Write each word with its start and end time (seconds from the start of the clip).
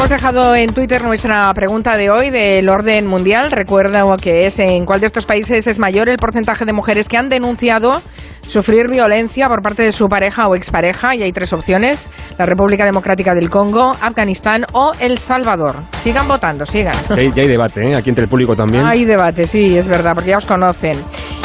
Hemos 0.00 0.08
dejado 0.08 0.56
en 0.56 0.72
Twitter 0.72 1.04
nuestra 1.04 1.52
pregunta 1.52 1.94
de 1.98 2.08
hoy 2.08 2.30
del 2.30 2.70
orden 2.70 3.06
mundial. 3.06 3.52
Recuerda 3.52 4.02
que 4.16 4.46
es 4.46 4.58
en 4.58 4.86
cuál 4.86 5.00
de 5.00 5.06
estos 5.06 5.26
países 5.26 5.66
es 5.66 5.78
mayor 5.78 6.08
el 6.08 6.16
porcentaje 6.16 6.64
de 6.64 6.72
mujeres 6.72 7.06
que 7.06 7.18
han 7.18 7.28
denunciado 7.28 8.00
sufrir 8.40 8.88
violencia 8.88 9.46
por 9.46 9.60
parte 9.60 9.82
de 9.82 9.92
su 9.92 10.08
pareja 10.08 10.48
o 10.48 10.56
expareja. 10.56 11.14
Y 11.14 11.22
hay 11.22 11.32
tres 11.32 11.52
opciones. 11.52 12.08
La 12.38 12.46
República 12.46 12.86
Democrática 12.86 13.34
del 13.34 13.50
Congo, 13.50 13.94
Afganistán 14.00 14.64
o 14.72 14.92
El 14.98 15.18
Salvador. 15.18 15.82
Sigan 16.00 16.26
votando, 16.26 16.64
sigan. 16.64 16.96
Ya 17.10 17.16
hay, 17.16 17.32
ya 17.32 17.42
hay 17.42 17.48
debate, 17.48 17.90
¿eh? 17.90 17.94
aquí 17.94 18.08
entre 18.08 18.24
el 18.24 18.30
público 18.30 18.56
también. 18.56 18.86
Hay 18.86 19.04
debate, 19.04 19.46
sí, 19.46 19.76
es 19.76 19.86
verdad, 19.86 20.14
porque 20.14 20.30
ya 20.30 20.38
os 20.38 20.46
conocen. 20.46 20.96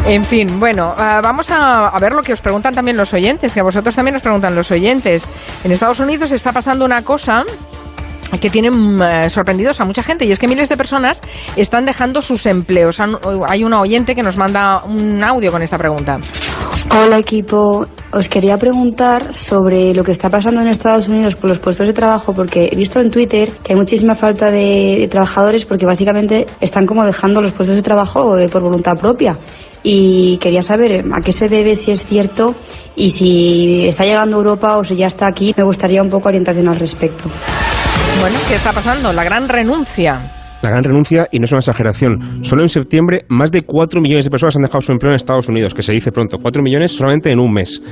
En 0.06 0.24
fin, 0.24 0.62
bueno, 0.62 0.96
ah, 0.98 1.20
vamos 1.22 1.52
a, 1.52 1.90
a 1.90 2.00
ver 2.00 2.14
lo 2.14 2.22
que 2.22 2.32
os 2.32 2.40
preguntan 2.40 2.74
también 2.74 2.96
los 2.96 3.14
oyentes, 3.14 3.54
que 3.54 3.60
a 3.60 3.64
vosotros 3.64 3.94
también 3.94 4.16
os 4.16 4.22
preguntan 4.22 4.56
los 4.56 4.72
oyentes. 4.72 5.30
En 5.66 5.74
Estados 5.74 6.00
Unidos 6.00 6.32
está 6.32 6.54
pasando 6.54 6.86
una 6.86 7.02
cosa 7.02 7.44
que 8.39 8.49
tienen 8.49 9.02
eh, 9.02 9.30
sorprendidos 9.30 9.80
a 9.81 9.85
mucha 9.85 10.03
gente 10.03 10.25
y 10.25 10.31
es 10.31 10.39
que 10.39 10.48
miles 10.48 10.70
de 10.70 10.77
personas 10.77 11.21
están 11.55 11.85
dejando 11.85 12.21
sus 12.21 12.45
empleos. 12.45 12.99
Hay 13.48 13.63
una 13.63 13.81
oyente 13.81 14.16
que 14.16 14.23
nos 14.23 14.38
manda 14.38 14.84
un 14.84 15.23
audio 15.23 15.52
con 15.52 15.62
esta 15.62 15.77
pregunta. 15.77 16.20
Hola 16.90 17.17
equipo, 17.17 17.85
os 18.12 18.29
quería 18.29 18.57
preguntar 18.57 19.34
sobre 19.34 19.93
lo 19.93 20.03
que 20.03 20.12
está 20.12 20.29
pasando 20.29 20.62
en 20.62 20.67
Estados 20.67 21.09
Unidos 21.09 21.35
con 21.35 21.49
los 21.49 21.59
puestos 21.59 21.88
de 21.88 21.93
trabajo 21.93 22.34
porque 22.34 22.70
he 22.71 22.76
visto 22.76 22.99
en 22.99 23.09
Twitter 23.09 23.52
que 23.63 23.73
hay 23.73 23.79
muchísima 23.79 24.16
falta 24.16 24.52
de, 24.52 24.95
de 24.99 25.07
trabajadores 25.07 25.65
porque 25.65 25.85
básicamente 25.85 26.45
están 26.62 26.85
como 26.85 27.04
dejando 27.04 27.41
los 27.41 27.52
puestos 27.52 27.76
de 27.76 27.81
trabajo 27.81 28.38
eh, 28.38 28.48
por 28.48 28.63
voluntad 28.63 28.95
propia 28.95 29.38
y 29.85 30.38
quería 30.40 30.62
saber 30.63 30.91
eh, 30.91 31.04
a 31.13 31.21
qué 31.21 31.31
se 31.31 31.48
debe, 31.48 31.76
si 31.76 31.91
es 31.91 32.05
cierto 32.05 32.55
y 32.95 33.12
si 33.12 33.88
está 33.88 34.04
llegando 34.04 34.35
a 34.35 34.40
Europa 34.40 34.77
o 34.77 34.84
si 34.84 34.95
ya 34.95 35.07
está 35.07 35.27
aquí. 35.27 35.54
Me 35.55 35.63
gustaría 35.63 36.02
un 36.02 36.09
poco 36.09 36.27
orientación 36.27 36.67
al 36.67 36.79
respecto. 36.79 37.29
Bueno, 38.20 38.38
¿qué 38.48 38.55
está 38.55 38.72
pasando? 38.72 39.14
La 39.14 39.24
gran 39.24 39.48
renuncia. 39.48 40.20
La 40.62 40.71
gran 40.71 40.84
renuncia, 40.84 41.27
y 41.32 41.38
no 41.38 41.46
es 41.46 41.52
una 41.52 41.60
exageración, 41.60 42.44
solo 42.44 42.63
en 42.63 42.70
septiembre 42.70 43.26
más 43.30 43.52
de 43.52 43.62
4 43.62 44.02
millones 44.02 44.26
de 44.26 44.32
personas 44.32 44.55
han 44.55 44.63
dejado 44.63 44.82
su 44.82 44.91
empleo 44.91 45.12
en 45.12 45.16
Estados 45.16 45.48
Unidos, 45.48 45.76
que 45.76 45.84
se 45.84 45.91
dice 45.91 46.12
pronto, 46.12 46.40
4 46.41 46.63
millones 46.63 46.91
solamente 46.91 47.30
en 47.30 47.40
un 47.40 47.54
mes. 47.54 47.84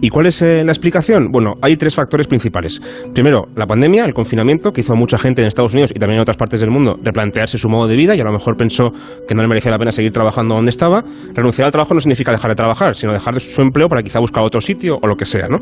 ¿Y 0.00 0.08
cuál 0.08 0.26
es 0.26 0.40
eh, 0.40 0.64
la 0.64 0.72
explicación? 0.72 1.28
Bueno, 1.30 1.54
hay 1.60 1.76
tres 1.76 1.94
factores 1.94 2.26
principales. 2.26 2.80
Primero, 3.12 3.48
la 3.54 3.66
pandemia, 3.66 4.06
el 4.06 4.14
confinamiento, 4.14 4.72
que 4.72 4.80
hizo 4.80 4.94
a 4.94 4.96
mucha 4.96 5.18
gente 5.18 5.42
en 5.42 5.48
Estados 5.48 5.74
Unidos 5.74 5.90
y 5.94 5.98
también 5.98 6.16
en 6.16 6.22
otras 6.22 6.38
partes 6.38 6.60
del 6.60 6.70
mundo 6.70 6.96
replantearse 7.02 7.58
su 7.58 7.68
modo 7.68 7.86
de 7.86 7.96
vida 7.96 8.14
y 8.14 8.20
a 8.20 8.24
lo 8.24 8.32
mejor 8.32 8.56
pensó 8.56 8.92
que 9.28 9.34
no 9.34 9.42
le 9.42 9.48
merecía 9.48 9.70
la 9.70 9.78
pena 9.78 9.92
seguir 9.92 10.12
trabajando 10.12 10.54
donde 10.54 10.70
estaba. 10.70 11.04
Renunciar 11.34 11.66
al 11.66 11.72
trabajo 11.72 11.92
no 11.92 12.00
significa 12.00 12.32
dejar 12.32 12.50
de 12.50 12.54
trabajar, 12.54 12.94
sino 12.94 13.12
dejar 13.12 13.34
de 13.34 13.40
su 13.40 13.60
empleo 13.60 13.88
para 13.90 14.02
quizá 14.02 14.20
buscar 14.20 14.42
otro 14.42 14.62
sitio 14.62 14.98
o 15.02 15.06
lo 15.06 15.16
que 15.16 15.26
sea, 15.26 15.48
¿no? 15.48 15.58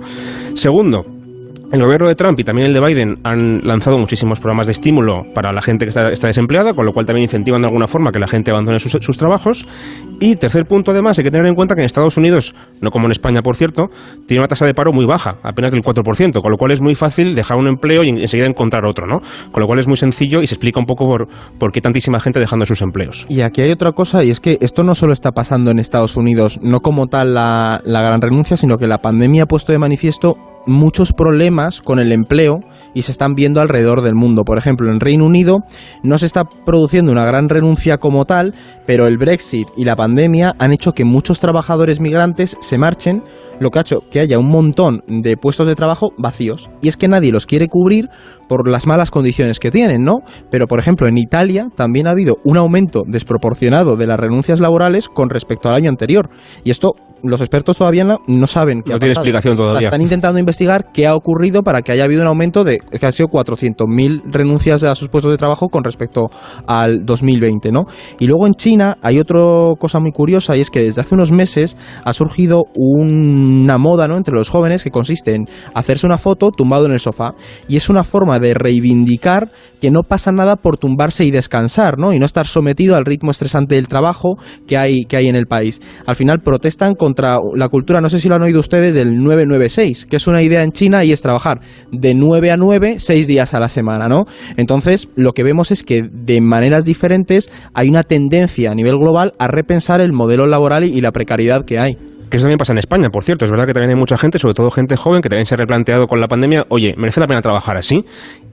Segundo, 0.55 1.05
el 1.73 1.81
gobierno 1.81 2.09
de 2.09 2.15
Trump 2.17 2.39
y 2.41 2.45
también 2.45 2.69
el 2.69 2.75
de 2.75 2.81
Biden 2.81 3.19
han 3.23 3.61
lanzado 3.63 3.99
muchísimos 3.99 4.41
programas 4.41 4.67
de 4.67 4.73
estímulo 4.73 5.23
para 5.35 5.53
la 5.53 5.63
gente 5.63 5.85
que 5.85 5.91
está, 5.91 6.27
desempleada, 6.27 6.75
con 6.75 6.85
lo 6.85 6.93
cual 6.93 7.07
también 7.07 7.25
incentivan 7.25 7.61
de 7.61 7.69
alguna 7.69 7.87
forma 7.87 8.11
que 8.11 8.19
la 8.19 8.27
gente 8.27 8.51
abandone 8.51 8.79
sus, 8.81 8.93
sus 8.93 9.17
trabajos. 9.17 9.67
Y 10.21 10.37
tercer 10.37 10.67
punto, 10.67 10.91
además, 10.91 11.19
hay 11.19 11.25
que 11.25 11.31
tener 11.31 11.47
en 11.47 11.55
cuenta 11.55 11.75
que 11.75 11.81
en 11.81 11.87
Estados 11.87 12.19
Unidos, 12.19 12.55
no 12.83 12.91
como 12.91 13.07
en 13.07 13.13
España, 13.13 13.41
por 13.41 13.57
cierto, 13.57 13.89
tiene 14.27 14.43
una 14.43 14.49
tasa 14.49 14.67
de 14.67 14.75
paro 14.75 14.93
muy 14.93 15.07
baja, 15.07 15.37
apenas 15.43 15.73
del 15.73 15.81
4%, 15.81 16.43
con 16.43 16.53
lo 16.53 16.59
cual 16.59 16.73
es 16.73 16.83
muy 16.83 16.95
fácil 16.95 17.35
dejar 17.35 17.57
un 17.57 17.67
empleo 17.67 18.05
y 18.05 18.11
enseguida 18.11 18.47
encontrar 18.47 18.85
otro, 18.85 19.07
¿no? 19.07 19.21
Con 19.51 19.63
lo 19.63 19.67
cual 19.67 19.79
es 19.79 19.89
muy 19.89 19.97
sencillo 19.97 20.43
y 20.43 20.47
se 20.47 20.55
explica 20.55 20.79
un 20.79 20.85
poco 20.85 21.07
por, 21.07 21.29
por 21.59 21.73
qué 21.73 21.81
tantísima 21.81 22.21
gente 22.21 22.39
dejando 22.39 22.67
sus 22.67 22.83
empleos. 22.83 23.25
Y 23.31 23.41
aquí 23.41 23.63
hay 23.63 23.71
otra 23.71 23.93
cosa, 23.93 24.23
y 24.23 24.29
es 24.29 24.41
que 24.41 24.59
esto 24.61 24.83
no 24.83 24.95
solo 24.95 25.15
está 25.15 25.33
pasando 25.33 25.71
en 25.71 25.79
Estados 25.79 26.17
Unidos, 26.19 26.61
no 26.63 26.81
como 26.81 27.07
tal 27.07 27.33
la, 27.33 27.81
la 27.85 28.03
gran 28.03 28.21
renuncia, 28.21 28.59
sino 28.59 28.77
que 28.77 28.87
la 28.87 28.99
pandemia 28.99 29.45
ha 29.45 29.47
puesto 29.47 29.73
de 29.73 29.79
manifiesto 29.79 30.37
muchos 30.67 31.13
problemas 31.13 31.81
con 31.81 31.99
el 31.99 32.13
empleo 32.13 32.61
y 32.95 33.03
se 33.03 33.13
están 33.13 33.35
viendo 33.35 33.61
alrededor 33.61 34.03
del 34.03 34.15
mundo. 34.15 34.45
Por 34.45 34.59
ejemplo, 34.59 34.91
en 34.91 35.01
Reino 35.01 35.25
Unido 35.25 35.61
no 36.03 36.19
se 36.19 36.27
está 36.27 36.45
produciendo 36.45 37.13
una 37.13 37.25
gran 37.25 37.49
renuncia 37.49 37.99
como 37.99 38.25
tal, 38.25 38.55
pero 38.87 39.07
el 39.07 39.17
Brexit 39.17 39.69
y 39.77 39.85
la 39.85 39.97
pandemia 39.97 40.10
han 40.59 40.73
hecho 40.73 40.93
que 40.93 41.05
muchos 41.05 41.41
trabajadores 41.41 42.01
migrantes 42.01 42.57
se 42.61 42.79
marchen, 42.79 43.23
lo 43.61 43.71
que 43.71 43.79
ha 43.79 43.83
hecho 43.83 44.01
que 44.11 44.21
haya 44.21 44.39
un 44.39 44.49
montón 44.49 45.03
de 45.07 45.37
puestos 45.37 45.67
de 45.67 45.75
trabajo 45.75 46.13
vacíos. 46.17 46.71
Y 46.83 46.89
es 46.89 46.97
que 46.97 47.09
nadie 47.09 47.33
los 47.33 47.47
quiere 47.47 47.69
cubrir 47.69 48.09
por 48.49 48.69
las 48.69 48.87
malas 48.87 49.11
condiciones 49.11 49.61
que 49.61 49.71
tienen, 49.71 50.03
¿no? 50.03 50.21
Pero, 50.51 50.67
por 50.67 50.79
ejemplo, 50.79 51.07
en 51.09 51.19
Italia 51.19 51.69
también 51.75 52.07
ha 52.07 52.13
habido 52.13 52.37
un 52.45 52.57
aumento 52.57 53.03
desproporcionado 53.07 53.97
de 53.97 54.07
las 54.07 54.19
renuncias 54.19 54.61
laborales 54.61 55.09
con 55.09 55.31
respecto 55.31 55.69
al 55.69 55.75
año 55.75 55.91
anterior. 55.91 56.31
Y 56.65 56.71
esto 56.71 56.95
los 57.23 57.41
expertos 57.41 57.77
todavía 57.79 58.05
no, 58.05 58.19
no 58.27 58.47
saben 58.47 58.83
qué 58.83 58.91
No 58.91 58.97
ha 58.97 58.99
tiene 58.99 59.15
pasado. 59.15 59.25
explicación 59.25 59.57
todavía. 59.57 59.89
Están 59.89 60.03
intentando 60.03 60.39
investigar 60.39 60.93
qué 60.93 61.07
ha 61.07 61.15
ocurrido 61.15 61.63
para 61.63 61.83
que 61.83 61.93
haya 61.93 62.05
habido 62.05 62.23
un 62.23 62.29
aumento 62.29 62.65
de 62.65 62.79
que 62.79 63.07
han 63.07 63.13
sido 63.13 63.29
400.000 63.29 64.23
renuncias 64.27 64.83
a 64.85 64.95
sus 64.95 65.09
puestos 65.09 65.31
de 65.31 65.37
trabajo 65.39 65.69
con 65.69 65.85
respecto 65.85 66.31
al 66.67 67.05
2020, 67.05 67.73
¿no? 67.73 67.85
Y 68.19 68.27
luego 68.27 68.47
en 68.47 68.55
China 68.55 68.97
hay 69.03 69.19
otra 69.19 69.41
cosa 69.79 70.01
muy 70.01 70.13
curiosa 70.13 70.57
y 70.57 70.61
es 70.61 70.71
que 70.71 70.83
desde 70.83 71.01
hace 71.01 71.15
unos 71.15 71.33
meses 71.33 71.77
ha 72.05 72.13
surgido 72.13 72.65
una 72.75 73.79
moda, 73.79 74.09
¿no? 74.09 74.17
entre 74.17 74.35
los 74.35 74.49
jóvenes 74.49 74.85
que 74.85 74.91
consiste 74.91 75.35
en 75.35 75.47
hacerse 75.75 76.07
una 76.07 76.19
foto 76.19 76.51
tumbado 76.51 76.87
en 76.87 76.93
el 76.93 77.01
sofá 77.01 77.35
y 77.69 77.77
es 77.77 77.89
una 77.89 78.05
forma 78.05 78.39
de 78.39 78.55
reivindicar 78.55 79.51
que 79.81 79.91
no 79.91 80.03
pasa 80.03 80.33
nada 80.33 80.57
por 80.57 80.77
tumbarse 80.77 81.25
y 81.25 81.31
descansar, 81.31 81.99
¿no? 81.99 82.13
Y 82.13 82.19
no 82.19 82.27
estar 82.27 82.47
sometido 82.47 82.97
al 82.97 83.05
ritmo 83.05 83.31
estresante 83.31 83.77
del 83.77 83.89
trabajo 83.89 84.37
que 84.67 84.77
hay 84.77 85.05
que 85.09 85.17
hay 85.17 85.29
en 85.29 85.37
el 85.37 85.47
país. 85.47 85.81
Al 86.07 86.17
final 86.17 86.41
protestan 86.41 86.95
contra 87.11 87.39
la 87.57 87.69
cultura, 87.69 88.01
no 88.01 88.09
sé 88.09 88.21
si 88.21 88.29
lo 88.29 88.37
han 88.37 88.43
oído 88.43 88.61
ustedes, 88.61 88.95
del 88.95 89.17
996, 89.17 90.07
que 90.07 90.17
es 90.17 90.27
una 90.29 90.43
idea 90.43 90.63
en 90.63 90.71
China 90.71 91.05
y 91.05 91.11
es 91.11 91.21
trabajar 91.23 91.61
de 91.91 92.15
9 92.15 92.53
a 92.53 92.57
9, 92.57 92.95
6 92.99 93.27
días 93.27 93.53
a 93.53 93.59
la 93.59 93.69
semana, 93.69 94.07
¿no? 94.07 94.27
Entonces, 94.57 95.09
lo 95.17 95.33
que 95.33 95.43
vemos 95.43 95.73
es 95.73 95.83
que 95.83 96.03
de 96.09 96.41
maneras 96.41 96.85
diferentes 96.85 97.51
hay 97.75 97.89
una 97.89 98.05
tendencia 98.05 98.71
a 98.71 98.75
nivel 98.77 98.97
global 98.97 99.35
a 99.41 99.49
repensar 99.49 100.01
el 100.01 100.13
modelo 100.13 100.47
laboral 100.47 100.85
y 100.85 101.01
la 101.01 101.11
precariedad 101.11 101.65
que 101.65 101.81
hay. 101.81 101.97
Que 102.31 102.37
eso 102.37 102.45
también 102.45 102.59
pasa 102.59 102.73
en 102.73 102.79
España, 102.79 103.09
por 103.09 103.25
cierto. 103.25 103.45
Es 103.45 103.51
verdad 103.51 103.67
que 103.67 103.73
también 103.73 103.91
hay 103.91 103.97
mucha 103.97 104.17
gente, 104.17 104.39
sobre 104.39 104.55
todo 104.55 104.71
gente 104.71 104.95
joven, 104.95 105.21
que 105.21 105.29
también 105.29 105.47
se 105.47 105.55
ha 105.55 105.59
replanteado 105.59 106.07
con 106.07 106.21
la 106.21 106.29
pandemia, 106.29 106.65
oye, 106.69 106.95
¿merece 106.97 107.19
la 107.19 107.27
pena 107.27 107.43
trabajar 107.43 107.77
así? 107.77 108.05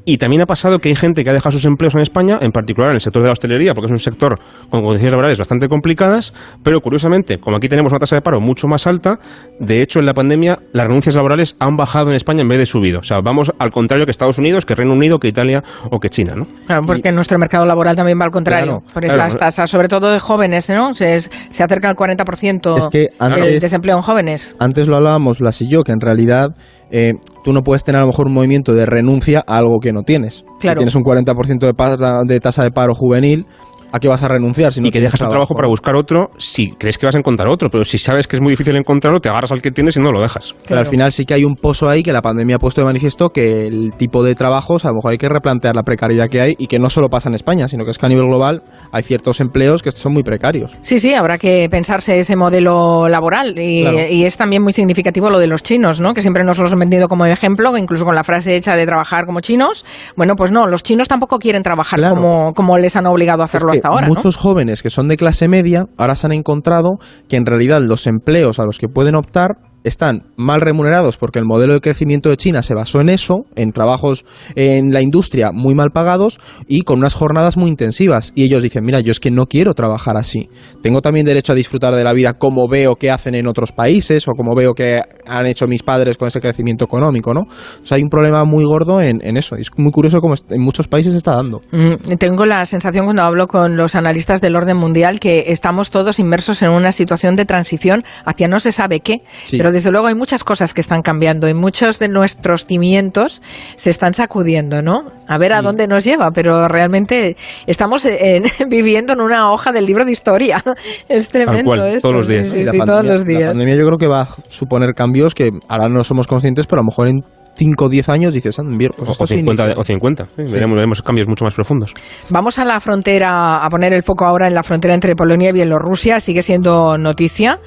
Y 0.10 0.20
también 0.20 0.42
ha 0.42 0.46
pasado 0.46 0.80
que 0.80 0.88
hay 0.88 0.96
gente 0.96 1.26
que 1.26 1.30
ha 1.32 1.34
dejado 1.34 1.52
sus 1.52 1.66
empleos 1.66 1.94
en 1.94 2.00
España, 2.00 2.40
en 2.42 2.54
particular 2.54 2.92
en 2.92 2.96
el 2.96 3.02
sector 3.02 3.22
de 3.22 3.28
la 3.28 3.34
hostelería, 3.34 3.74
porque 3.74 3.88
es 3.88 3.92
un 3.92 4.00
sector 4.00 4.40
con 4.70 4.82
condiciones 4.82 5.12
laborales 5.12 5.38
bastante 5.38 5.68
complicadas, 5.68 6.34
pero 6.64 6.80
curiosamente, 6.80 7.40
como 7.40 7.58
aquí 7.58 7.68
tenemos 7.68 7.92
una 7.92 8.00
tasa 8.00 8.16
de 8.16 8.22
paro 8.22 8.40
mucho 8.40 8.70
más 8.70 8.88
alta, 8.88 9.20
de 9.60 9.82
hecho 9.82 10.00
en 10.00 10.06
la 10.06 10.14
pandemia 10.14 10.60
las 10.72 10.88
renuncias 10.88 11.16
laborales 11.16 11.58
han 11.60 11.76
bajado 11.76 12.12
en 12.12 12.16
España 12.16 12.44
en 12.44 12.48
vez 12.48 12.58
de 12.58 12.66
subido. 12.66 13.00
O 13.00 13.04
sea, 13.04 13.18
vamos 13.22 13.52
al 13.60 13.72
contrario 13.72 14.06
que 14.06 14.12
Estados 14.12 14.38
Unidos, 14.38 14.66
que 14.66 14.76
Reino 14.76 14.94
Unido, 14.94 15.20
que 15.20 15.28
Italia 15.28 15.62
o 15.92 16.00
que 16.00 16.10
China, 16.10 16.36
¿no? 16.38 16.48
Claro, 16.68 16.84
porque 16.88 17.12
nuestro 17.12 17.38
mercado 17.38 17.66
laboral 17.66 17.98
también 17.98 18.18
va 18.18 18.24
al 18.24 18.32
contrario. 18.32 18.80
Claro, 18.80 18.94
por 18.94 19.04
claro. 19.04 19.28
esas 19.28 19.38
tasas, 19.38 19.70
sobre 19.70 19.90
todo 19.90 20.10
de 20.10 20.20
jóvenes, 20.22 20.70
¿no? 20.70 20.94
Se, 20.94 21.20
se 21.20 21.64
acerca 21.64 21.90
al 21.90 21.98
40% 21.98 22.78
Es 22.78 22.88
que 22.88 23.10
el 23.20 23.60
desempleo 23.60 23.98
en 23.98 24.04
jóvenes. 24.04 24.56
Antes 24.58 24.88
lo 24.88 24.96
hablábamos 24.96 25.40
Blas 25.40 25.62
y 25.62 25.68
yo, 25.68 25.84
que 25.84 25.92
en 25.92 26.00
realidad 26.00 26.56
eh, 26.92 27.16
tú 27.48 27.54
no 27.54 27.64
puedes 27.64 27.86
tener 27.86 28.00
a 28.00 28.02
lo 28.02 28.08
mejor 28.08 28.28
un 28.28 28.34
movimiento 28.34 28.74
de 28.74 28.86
renuncia 28.86 29.42
a 29.48 29.56
algo 29.56 29.80
que 29.80 29.94
no 29.94 30.02
tienes. 30.04 30.44
Claro. 30.60 30.82
Si 30.82 30.86
tienes 30.86 30.96
un 30.96 31.04
40% 31.04 31.60
de, 31.66 31.74
pa- 31.74 31.96
de 32.26 32.40
tasa 32.42 32.62
de 32.64 32.72
paro 32.72 32.94
juvenil, 32.94 33.46
¿a 33.92 34.00
qué 34.00 34.08
vas 34.08 34.24
a 34.24 34.28
renunciar? 34.28 34.74
Si 34.74 34.82
no 34.82 34.88
y 34.88 34.92
que 34.92 35.00
dejas 35.00 35.20
tu 35.20 35.28
trabajo 35.28 35.54
para 35.56 35.68
buscar 35.68 35.96
otro 35.96 36.30
si 36.38 36.72
crees 36.72 36.98
que 36.98 37.06
vas 37.06 37.16
a 37.16 37.20
encontrar 37.20 37.48
otro, 37.50 37.70
pero 37.70 37.84
si 37.84 37.98
sabes 37.98 38.28
que 38.28 38.36
es 38.36 38.42
muy 38.42 38.52
difícil 38.52 38.76
encontrarlo, 38.76 39.20
te 39.20 39.30
agarras 39.30 39.52
al 39.52 39.62
que 39.62 39.72
tienes 39.72 39.96
y 39.98 40.00
no 40.00 40.12
lo 40.12 40.22
dejas. 40.22 40.56
Pero 40.68 40.80
al 40.80 40.86
final 40.86 41.12
sí 41.12 41.26
que 41.26 41.34
hay 41.34 41.44
un 41.44 41.56
pozo 41.56 41.90
ahí 41.90 42.04
que 42.04 42.14
la 42.14 42.22
pandemia 42.22 42.56
ha 42.58 42.60
puesto 42.60 42.82
de 42.82 42.86
manifiesto 42.86 43.30
que 43.30 43.68
el 43.68 43.94
tipo 43.98 44.24
de 44.24 44.36
trabajos 44.36 44.86
a 44.86 44.90
lo 44.90 44.96
mejor 44.96 45.12
hay 45.12 45.18
que 45.18 45.30
replantear 45.30 45.76
la 45.76 45.84
precariedad 45.84 46.28
que 46.30 46.42
hay 46.42 46.56
y 46.58 46.68
que 46.68 46.80
no 46.80 46.90
solo 46.90 47.10
pasa 47.10 47.30
en 47.30 47.36
España, 47.36 47.68
sino 47.68 47.86
que 47.86 47.92
es 47.92 47.98
que 47.98 48.06
a 48.06 48.10
nivel 48.10 48.26
global 48.26 48.64
hay 48.92 49.04
ciertos 49.04 49.40
empleos 49.40 49.82
que 49.84 49.92
son 49.92 50.14
muy 50.14 50.24
precarios. 50.24 50.76
Sí, 50.82 51.00
sí, 51.00 51.14
habrá 51.14 51.38
que 51.38 51.68
pensarse 51.70 52.20
ese 52.20 52.36
modelo 52.36 53.08
laboral 53.10 53.58
y, 53.58 53.82
Claro. 53.84 53.98
y 54.10 54.24
es 54.26 54.38
también 54.38 54.64
muy 54.64 54.74
significativo 54.74 55.30
lo 55.30 55.40
de 55.40 55.48
los 55.48 55.64
chinos, 55.64 56.00
¿no? 56.00 56.14
Que 56.14 56.22
siempre 56.22 56.44
nos 56.44 56.58
los 56.58 56.72
han 56.72 56.80
vendido 56.80 57.08
como 57.08 57.26
ejemplo, 57.26 57.76
incluso 57.78 58.06
con 58.06 58.16
la 58.16 58.24
frase 58.24 58.56
hecha 58.56 58.76
de 58.76 58.86
trabajar 58.86 59.26
como 59.26 59.40
chinos. 59.42 59.86
Bueno, 60.16 60.36
pues 60.36 60.52
no, 60.52 60.68
los 60.68 60.84
chinos 60.84 61.08
tampoco 61.08 61.40
quieren 61.40 61.64
trabajar 61.64 62.00
Claro. 62.00 62.16
como, 62.16 62.54
como 62.54 62.78
les 62.78 62.96
han 62.96 63.06
obligado 63.06 63.42
a 63.42 63.46
hacerlo 63.46 63.72
Es 63.74 63.77
que 63.77 63.77
hasta 63.78 63.90
ahora, 63.90 64.08
¿no? 64.08 64.14
muchos 64.14 64.36
jóvenes 64.36 64.84
que 64.84 64.90
son 64.90 65.08
de 65.08 65.18
clase 65.18 65.48
media 65.48 65.86
ahora 65.98 66.16
se 66.16 66.28
han 66.28 66.34
encontrado 66.34 66.98
que 67.28 67.38
en 67.38 67.46
realidad 67.46 67.82
los 67.82 68.08
empleos 68.08 68.60
a 68.60 68.66
los 68.66 68.78
que 68.78 68.88
pueden 68.88 69.16
optar 69.16 69.67
están 69.88 70.24
mal 70.38 70.62
remunerados 70.62 71.18
porque 71.18 71.40
el 71.40 71.46
modelo 71.46 71.74
de 71.74 71.82
crecimiento 71.82 72.30
de 72.30 72.38
China 72.38 72.62
se 72.64 72.74
basó 72.74 73.00
en 73.02 73.10
eso, 73.10 73.46
en 73.56 73.72
trabajos 73.72 74.26
en 74.56 74.92
la 74.94 75.02
industria 75.02 75.52
muy 75.54 75.76
mal 75.76 75.92
pagados 75.92 76.38
y 76.68 76.82
con 76.82 77.00
unas 77.00 77.14
jornadas 77.14 77.58
muy 77.58 77.70
intensivas. 77.70 78.32
Y 78.36 78.44
ellos 78.44 78.64
dicen, 78.64 78.84
mira, 78.84 79.00
yo 79.00 79.12
es 79.12 79.20
que 79.20 79.32
no 79.32 79.46
quiero 79.48 79.74
trabajar 79.74 80.18
así. 80.18 80.50
Tengo 80.82 81.02
también 81.02 81.26
derecho 81.26 81.54
a 81.54 81.56
disfrutar 81.56 81.96
de 81.96 82.04
la 82.04 82.14
vida 82.14 82.34
como 82.34 82.68
veo 82.68 82.96
que 82.96 83.12
hacen 83.12 83.36
en 83.36 83.48
otros 83.48 83.72
países 83.72 84.28
o 84.28 84.32
como 84.34 84.56
veo 84.56 84.74
que 84.74 85.02
han 85.26 85.46
hecho 85.46 85.68
mis 85.68 85.84
padres 85.84 86.18
con 86.18 86.28
ese 86.28 86.40
crecimiento 86.42 86.86
económico, 86.86 87.34
¿no? 87.34 87.42
O 87.42 87.86
sea, 87.86 87.98
hay 87.98 88.04
un 88.04 88.10
problema 88.10 88.44
muy 88.46 88.64
gordo 88.66 89.02
en, 89.02 89.20
en 89.24 89.38
eso. 89.38 89.58
Y 89.58 89.62
es 89.62 89.68
muy 89.78 89.92
curioso 89.92 90.20
cómo 90.22 90.36
en 90.50 90.62
muchos 90.62 90.88
países 90.88 91.12
se 91.14 91.18
está 91.18 91.36
dando. 91.36 91.62
Mm, 91.72 92.16
Tengo 92.18 92.46
la 92.46 92.66
sensación 92.66 93.06
cuando 93.06 93.24
hablo 93.24 93.48
con 93.48 93.78
los 93.78 93.96
analistas 93.96 94.42
del 94.42 94.56
orden 94.56 94.78
mundial 94.78 95.20
que 95.20 95.46
estamos 95.48 95.90
todos 95.92 96.20
inmersos 96.20 96.62
en 96.62 96.70
una 96.72 96.92
situación 96.92 97.36
de 97.36 97.46
transición 97.46 98.04
hacia 98.26 98.48
no 98.48 98.60
se 98.60 98.72
sabe 98.72 99.00
qué, 99.02 99.22
Sí. 99.46 99.58
pero 99.58 99.72
desde 99.78 99.92
luego 99.92 100.08
hay 100.08 100.16
muchas 100.16 100.44
cosas 100.44 100.74
que 100.74 100.82
están 100.82 101.04
cambiando 101.04 101.48
y 101.48 101.54
muchos 101.54 102.00
de 102.00 102.08
nuestros 102.08 102.66
cimientos 102.66 103.44
se 103.76 103.92
están 103.92 104.16
sacudiendo, 104.16 104.82
¿no? 104.82 105.12
A 105.28 105.38
ver 105.38 105.54
a 105.54 105.62
dónde 105.62 105.88
nos 105.88 106.04
lleva, 106.04 106.32
pero 106.32 106.68
realmente 106.68 107.36
estamos 107.68 108.08
viviendo 108.70 109.14
en 109.14 109.22
una 109.22 109.52
hoja 109.52 109.72
del 109.72 109.86
libro 109.86 110.04
de 110.04 110.12
historia. 110.12 110.64
Es 111.10 111.28
tremendo 111.28 111.72
Todos 112.02 112.16
los 112.16 112.28
días. 112.28 112.48
Sí, 112.48 112.66
sí, 112.66 112.80
todos 112.84 113.06
los 113.06 113.24
días. 113.24 113.42
La 113.42 113.48
pandemia 113.50 113.76
yo 113.76 113.86
creo 113.86 113.98
que 114.00 114.08
va 114.08 114.22
a 114.22 114.28
suponer 114.50 114.96
cambios 114.96 115.36
que 115.36 115.52
ahora 115.68 115.90
no 115.90 116.04
somos 116.04 116.26
conscientes, 116.26 116.66
pero 116.66 116.80
a 116.80 116.84
lo 116.84 116.88
mejor 116.88 117.08
en 117.08 117.22
5 117.58 117.86
o 117.86 117.90
10 117.90 118.10
años 118.10 118.34
dices, 118.34 118.56
pues 118.56 119.20
o, 119.20 119.26
50, 119.26 119.74
o 119.78 119.84
50, 119.84 120.28
veremos, 120.38 121.02
cambios 121.02 121.28
mucho 121.28 121.44
más 121.44 121.56
profundos. 121.56 121.94
Vamos 122.30 122.60
a 122.60 122.66
la 122.66 122.80
frontera, 122.80 123.66
a 123.66 123.70
poner 123.70 123.94
el 123.94 124.04
foco 124.04 124.26
ahora 124.26 124.48
en 124.48 124.54
la 124.54 124.62
frontera 124.62 124.94
entre 124.94 125.16
Polonia 125.16 125.50
y 125.50 125.54
Bielorrusia, 125.54 126.20
sigue 126.20 126.44
siendo 126.44 126.98
noticia. 126.98 127.60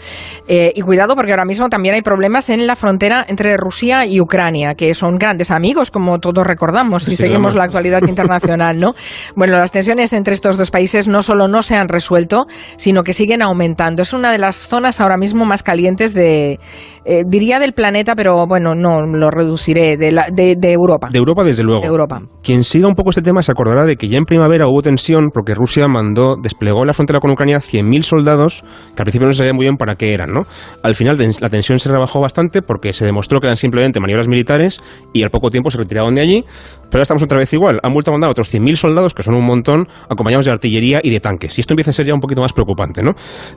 Eh, 0.47 0.73
y 0.75 0.81
cuidado 0.83 1.17
porque 1.17 1.33
ahora 1.33 1.45
mismo 1.45 1.69
también 1.69 1.97
hay 1.97 2.03
problemas 2.03 2.51
en 2.51 2.67
la 2.67 2.77
frontera 2.77 3.25
entre 3.29 3.57
Rusia 3.57 4.07
y 4.07 4.21
Ucrania, 4.21 4.75
que 4.75 4.95
son 4.95 5.19
grandes 5.19 5.51
amigos, 5.51 5.91
como 5.91 6.19
todos 6.21 6.47
recordamos, 6.47 7.05
si 7.05 7.17
seguimos 7.17 7.55
la 7.55 7.65
actualidad 7.65 8.03
internacional, 8.07 8.79
¿no? 8.79 8.95
Bueno, 9.35 9.57
las 9.59 9.73
tensiones 9.73 10.13
entre 10.13 10.35
estos 10.35 10.57
dos 10.57 10.71
países 10.71 11.09
no 11.09 11.23
solo 11.23 11.49
no 11.49 11.63
se 11.63 11.75
han 11.75 11.89
resuelto, 11.89 12.47
sino 12.77 13.03
que 13.03 13.13
siguen 13.13 13.43
aumentando. 13.43 14.03
Es 14.03 14.13
una 14.13 14.31
de 14.31 14.39
las 14.39 14.57
zonas 14.57 15.01
ahora 15.01 15.17
mismo 15.17 15.45
más 15.45 15.63
calientes 15.63 16.15
de, 16.15 16.61
eh, 17.05 17.25
diría 17.27 17.59
del 17.59 17.73
planeta, 17.73 18.15
pero 18.15 18.47
bueno, 18.47 18.75
no 18.75 19.07
lo 19.07 19.31
reduciré, 19.31 19.80
de, 19.81 20.56
de, 20.56 20.73
Europa. 20.73 21.09
De 21.11 21.19
Europa, 21.19 21.44
desde 21.44 21.62
luego. 21.62 21.85
Europa. 21.85 22.21
Quien 22.43 22.65
siga 22.65 22.88
un 22.88 22.94
poco 22.94 23.11
este 23.11 23.23
tema 23.23 23.43
se 23.43 23.53
acordará 23.53 23.85
de 23.85 23.97
que 23.97 24.09
ya 24.09 24.19
en 24.19 24.25
primavera 24.25 24.69
hubo 24.69 24.82
tensión 24.82 25.29
porque 25.32 25.55
Rusia 25.55 25.88
mandó, 25.88 26.37
desplegó 26.37 26.81
en 26.81 26.88
la 26.88 26.93
frontera 26.93 27.21
con 27.21 27.31
Ucrania 27.31 27.59
100.000 27.59 28.03
soldados 28.03 28.62
que 28.94 29.03
al 29.03 29.05
principio 29.05 29.27
no 29.27 29.32
se 29.32 29.38
sabía 29.38 29.53
muy 29.53 29.65
bien 29.65 29.77
para 29.77 29.94
qué 29.94 30.12
eran, 30.12 30.32
¿no? 30.32 30.43
Al 30.82 30.94
final 30.94 31.19
la 31.41 31.49
tensión 31.49 31.79
se 31.79 31.91
rebajó 31.91 32.21
bastante 32.21 32.62
porque 32.62 32.93
se 32.93 33.05
demostró 33.05 33.41
que 33.41 33.47
eran 33.47 33.56
simplemente 33.56 34.00
maniobras 34.00 34.29
militares 34.29 34.81
y 35.12 35.23
al 35.23 35.31
poco 35.31 35.50
tiempo 35.50 35.71
se 35.71 35.79
retiraron 35.79 36.15
de 36.15 36.23
allí, 36.23 36.44
pero 36.44 36.99
ahora 36.99 37.03
estamos 37.03 37.23
otra 37.23 37.38
vez 37.38 37.53
igual. 37.53 37.81
Han 37.82 37.93
vuelto 37.93 38.11
a 38.11 38.12
mandar 38.12 38.31
otros 38.31 38.53
100.000 38.53 38.77
soldados, 38.77 39.15
que 39.15 39.23
son 39.23 39.35
un 39.35 39.44
montón, 39.44 39.87
acompañados 40.09 40.47
de 40.47 40.53
artillería 40.53 41.00
y 41.03 41.11
de 41.11 41.21
tanques. 41.21 41.56
Y 41.59 41.61
esto 41.61 41.75
empieza 41.75 41.91
a 41.91 41.94
ser 41.94 42.06
ya 42.06 42.15
un 42.15 42.21
poquito 42.21 42.41
más 42.41 42.53
preocupante, 42.53 43.03
¿no? 43.03 43.12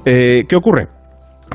Eh, 0.06 0.46
¿Qué 0.48 0.56
ocurre? 0.56 0.88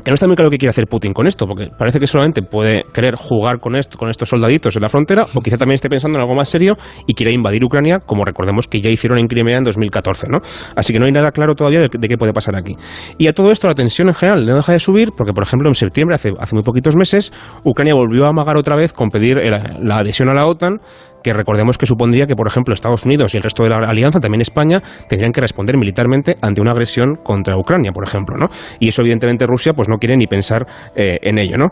Que 0.03 0.11
no 0.11 0.15
está 0.15 0.27
muy 0.27 0.35
claro 0.35 0.49
qué 0.49 0.57
quiere 0.57 0.69
hacer 0.69 0.87
Putin 0.87 1.13
con 1.13 1.27
esto, 1.27 1.45
porque 1.45 1.69
parece 1.77 1.99
que 1.99 2.07
solamente 2.07 2.41
puede 2.41 2.85
querer 2.93 3.15
jugar 3.15 3.59
con 3.59 3.75
esto, 3.75 3.97
con 3.97 4.09
estos 4.09 4.29
soldaditos 4.29 4.75
en 4.75 4.81
la 4.81 4.89
frontera, 4.89 5.25
o 5.33 5.41
quizá 5.41 5.57
también 5.57 5.75
esté 5.75 5.89
pensando 5.89 6.17
en 6.17 6.21
algo 6.21 6.35
más 6.35 6.49
serio 6.49 6.77
y 7.07 7.13
quiere 7.13 7.33
invadir 7.33 7.63
Ucrania, 7.63 7.99
como 7.99 8.23
recordemos 8.23 8.67
que 8.67 8.81
ya 8.81 8.89
hicieron 8.89 9.19
en 9.19 9.27
Crimea 9.27 9.57
en 9.57 9.63
2014, 9.63 10.27
¿no? 10.29 10.39
Así 10.75 10.93
que 10.93 10.99
no 10.99 11.05
hay 11.05 11.11
nada 11.11 11.31
claro 11.31 11.55
todavía 11.55 11.81
de, 11.81 11.89
qué 11.89 12.17
puede 12.17 12.33
pasar 12.33 12.55
aquí. 12.55 12.75
Y 13.17 13.27
a 13.27 13.33
todo 13.33 13.51
esto 13.51 13.67
la 13.67 13.75
tensión 13.75 14.07
en 14.07 14.13
general 14.13 14.45
no 14.45 14.55
deja 14.55 14.73
de 14.73 14.79
subir, 14.79 15.11
porque 15.15 15.33
por 15.33 15.43
ejemplo 15.43 15.67
en 15.67 15.75
septiembre, 15.75 16.15
hace, 16.15 16.31
hace 16.39 16.55
muy 16.55 16.63
poquitos 16.63 16.95
meses, 16.95 17.31
Ucrania 17.63 17.93
volvió 17.93 18.25
a 18.25 18.29
amagar 18.29 18.57
otra 18.57 18.75
vez 18.75 18.93
con 18.93 19.09
pedir 19.09 19.37
la 19.37 19.97
adhesión 19.97 20.29
a 20.29 20.33
la 20.33 20.47
OTAN, 20.47 20.79
que 21.23 21.33
recordemos 21.33 21.77
que 21.77 21.85
supondría 21.85 22.27
que, 22.27 22.35
por 22.35 22.47
ejemplo, 22.47 22.73
Estados 22.73 23.05
Unidos 23.05 23.33
y 23.33 23.37
el 23.37 23.43
resto 23.43 23.63
de 23.63 23.69
la 23.69 23.77
alianza, 23.77 24.19
también 24.19 24.41
España, 24.41 24.81
tendrían 25.07 25.31
que 25.31 25.41
responder 25.41 25.77
militarmente 25.77 26.35
ante 26.41 26.61
una 26.61 26.71
agresión 26.71 27.17
contra 27.23 27.57
Ucrania, 27.57 27.91
por 27.91 28.07
ejemplo, 28.07 28.37
¿no? 28.37 28.47
Y 28.79 28.89
eso, 28.89 29.01
evidentemente, 29.01 29.45
Rusia 29.45 29.73
pues 29.73 29.89
no 29.89 29.97
quiere 29.97 30.17
ni 30.17 30.27
pensar 30.27 30.65
eh, 30.95 31.17
en 31.21 31.37
ello, 31.37 31.57
¿no? 31.57 31.69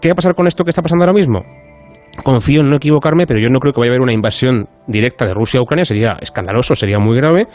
¿Qué 0.00 0.08
va 0.08 0.12
a 0.12 0.16
pasar 0.16 0.34
con 0.34 0.46
esto 0.46 0.64
que 0.64 0.70
está 0.70 0.82
pasando 0.82 1.04
ahora 1.04 1.14
mismo? 1.14 1.42
confío 2.22 2.60
en 2.60 2.70
no 2.70 2.76
equivocarme, 2.76 3.26
pero 3.26 3.40
yo 3.40 3.50
no 3.50 3.60
creo 3.60 3.72
que 3.72 3.80
vaya 3.80 3.90
a 3.90 3.92
haber 3.92 4.02
una 4.02 4.12
invasión 4.12 4.68
directa 4.86 5.26
de 5.26 5.34
Rusia 5.34 5.60
a 5.60 5.62
Ucrania, 5.62 5.84
sería 5.84 6.16
escandaloso, 6.20 6.74
sería 6.74 6.98
muy 6.98 7.16
grave, 7.16 7.46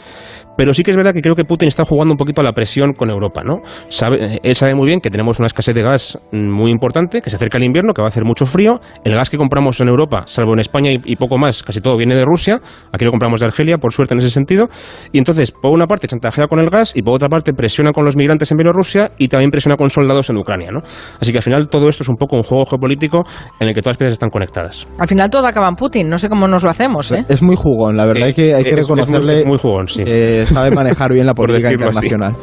pero 0.56 0.74
sí 0.74 0.82
que 0.82 0.90
es 0.90 0.96
verdad 0.96 1.12
que 1.12 1.22
creo 1.22 1.34
que 1.34 1.44
Putin 1.44 1.68
está 1.68 1.84
jugando 1.84 2.12
un 2.12 2.18
poquito 2.18 2.40
a 2.40 2.44
la 2.44 2.52
presión 2.52 2.92
con 2.92 3.10
Europa, 3.10 3.42
¿no? 3.44 3.60
Sabe, 3.88 4.40
él 4.42 4.56
sabe 4.56 4.74
muy 4.74 4.86
bien 4.86 5.00
que 5.00 5.10
tenemos 5.10 5.38
una 5.38 5.46
escasez 5.46 5.74
de 5.74 5.82
gas 5.82 6.18
muy 6.32 6.70
importante, 6.70 7.22
que 7.22 7.30
se 7.30 7.36
acerca 7.36 7.58
el 7.58 7.64
invierno, 7.64 7.94
que 7.94 8.02
va 8.02 8.08
a 8.08 8.10
hacer 8.10 8.24
mucho 8.24 8.46
frío. 8.46 8.80
El 9.04 9.14
gas 9.14 9.30
que 9.30 9.38
compramos 9.38 9.80
en 9.80 9.88
Europa, 9.88 10.24
salvo 10.26 10.52
en 10.52 10.60
España 10.60 10.90
y, 10.92 11.16
poco 11.16 11.38
más, 11.38 11.62
casi 11.62 11.80
todo 11.80 11.96
viene 11.96 12.14
de 12.14 12.24
Rusia. 12.24 12.60
Aquí 12.92 13.04
lo 13.04 13.10
compramos 13.10 13.40
de 13.40 13.46
Argelia, 13.46 13.78
por 13.78 13.92
suerte 13.92 14.14
en 14.14 14.20
ese 14.20 14.30
sentido. 14.30 14.68
Y 15.10 15.18
entonces, 15.18 15.52
por 15.52 15.72
una 15.72 15.86
parte 15.86 16.06
chantajea 16.06 16.48
con 16.48 16.60
el 16.60 16.68
gas 16.68 16.92
y 16.94 17.02
por 17.02 17.14
otra 17.14 17.28
parte 17.28 17.52
presiona 17.54 17.92
con 17.92 18.04
los 18.04 18.16
migrantes 18.16 18.50
en 18.50 18.58
Bielorrusia 18.58 19.12
y 19.18 19.28
también 19.28 19.50
presiona 19.50 19.76
con 19.76 19.88
soldados 19.90 20.28
en 20.30 20.36
Ucrania, 20.36 20.70
¿no? 20.70 20.80
Así 21.20 21.32
que 21.32 21.38
al 21.38 21.44
final 21.44 21.68
todo 21.68 21.88
esto 21.88 22.02
es 22.02 22.08
un 22.08 22.16
poco 22.16 22.36
un 22.36 22.42
juego 22.42 22.66
geopolítico 22.66 23.22
en 23.58 23.68
el 23.68 23.74
que 23.74 23.80
todas 23.80 23.94
las 23.94 23.98
piezas 23.98 24.12
están 24.12 24.30
conectadas. 24.30 24.86
Al 24.98 25.08
final 25.08 25.30
todo 25.30 25.46
acaba 25.46 25.68
en 25.68 25.76
Putin, 25.76 26.08
no 26.08 26.18
sé 26.18 26.28
cómo 26.28 26.46
nos 26.46 26.62
lo 26.62 26.70
hacemos, 26.70 27.10
¿eh? 27.12 27.21
Es 27.28 27.42
muy 27.42 27.56
jugón, 27.56 27.96
la 27.96 28.06
verdad, 28.06 28.24
hay 28.24 28.34
que, 28.34 28.54
hay 28.54 28.64
que 28.64 28.76
reconocerle. 28.76 29.40
Es 29.40 29.46
muy, 29.46 29.58
jugón, 29.58 29.86
sí. 29.86 30.02
Eh, 30.06 30.44
sabe 30.46 30.70
manejar 30.70 31.12
bien 31.12 31.26
la 31.26 31.34
política 31.42 31.72
internacional. 31.72 32.34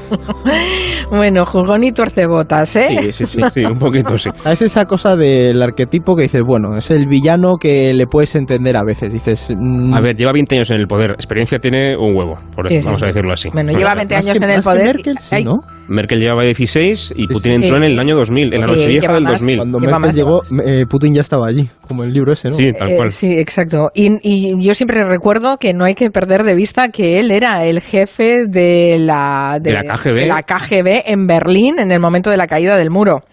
bueno, 1.09 1.45
jugón 1.45 1.83
y 1.83 1.91
torcebotas, 1.91 2.75
¿eh? 2.75 3.11
Sí, 3.11 3.25
sí, 3.25 3.41
sí, 3.51 3.63
un 3.71 3.79
poquito 3.79 4.17
sí. 4.17 4.29
Es 4.45 4.61
esa 4.61 4.85
cosa 4.85 5.15
del 5.15 5.61
arquetipo 5.61 6.15
que 6.15 6.23
dices, 6.23 6.41
bueno, 6.45 6.75
es 6.77 6.91
el 6.91 7.07
villano 7.07 7.57
que 7.57 7.93
le 7.93 8.07
puedes 8.07 8.35
entender 8.35 8.77
a 8.77 8.83
veces. 8.83 9.11
Dices. 9.11 9.53
Mm, 9.57 9.93
a 9.93 10.01
ver, 10.01 10.15
lleva 10.15 10.31
20 10.31 10.55
años 10.55 10.71
en 10.71 10.81
el 10.81 10.87
poder, 10.87 11.11
experiencia 11.11 11.59
tiene 11.59 11.95
un 11.97 12.15
huevo, 12.15 12.35
por 12.55 12.69
vamos 12.69 13.03
a 13.03 13.07
decirlo 13.07 13.33
así. 13.33 13.49
Bueno, 13.53 13.71
lleva 13.71 13.95
20 13.95 14.15
años 14.15 14.41
en 14.41 14.49
el 14.49 14.61
poder. 14.61 14.95
Merkel, 14.95 15.45
¿no? 15.45 15.59
Merkel 15.89 16.19
llevaba 16.19 16.43
16 16.43 17.13
y 17.17 17.27
Putin 17.27 17.63
entró 17.63 17.77
en 17.77 17.83
el 17.83 17.99
año 17.99 18.15
2000, 18.15 18.53
en 18.53 18.61
la 18.61 18.67
noche 18.67 18.87
vieja 18.87 19.11
del 19.13 19.25
2000. 19.25 19.57
Cuando 19.57 19.79
Merkel 19.79 20.11
llegó, 20.11 20.41
eh, 20.63 20.85
Putin 20.87 21.15
ya 21.15 21.21
estaba 21.21 21.47
allí, 21.47 21.67
como 21.87 22.03
el 22.03 22.13
libro 22.13 22.31
ese, 22.33 22.49
¿no? 22.49 22.55
Sí, 22.55 22.71
tal 22.73 22.95
cual. 22.95 23.07
Eh, 23.07 23.11
sí, 23.11 23.31
exacto. 23.31 23.89
Y, 23.95 24.09
y, 24.21 24.68
yo 24.69 24.75
siempre 24.75 25.03
recuerdo 25.03 25.57
que 25.57 25.73
no 25.73 25.83
hay 25.83 25.95
que 25.95 26.11
perder 26.11 26.43
de 26.43 26.53
vista 26.53 26.89
que 26.89 27.19
él 27.19 27.31
era 27.31 27.65
el 27.65 27.81
jefe 27.81 28.45
de 28.47 28.97
la, 28.99 29.57
de, 29.59 29.73
la, 29.73 29.95
KGB. 29.95 30.13
de 30.13 30.25
la 30.27 30.43
KGB 30.43 31.09
en 31.11 31.25
Berlín 31.25 31.79
en 31.79 31.91
el 31.91 31.99
momento 31.99 32.29
de 32.29 32.37
la 32.37 32.45
caída 32.45 32.77
del 32.77 32.91
muro. 32.91 33.23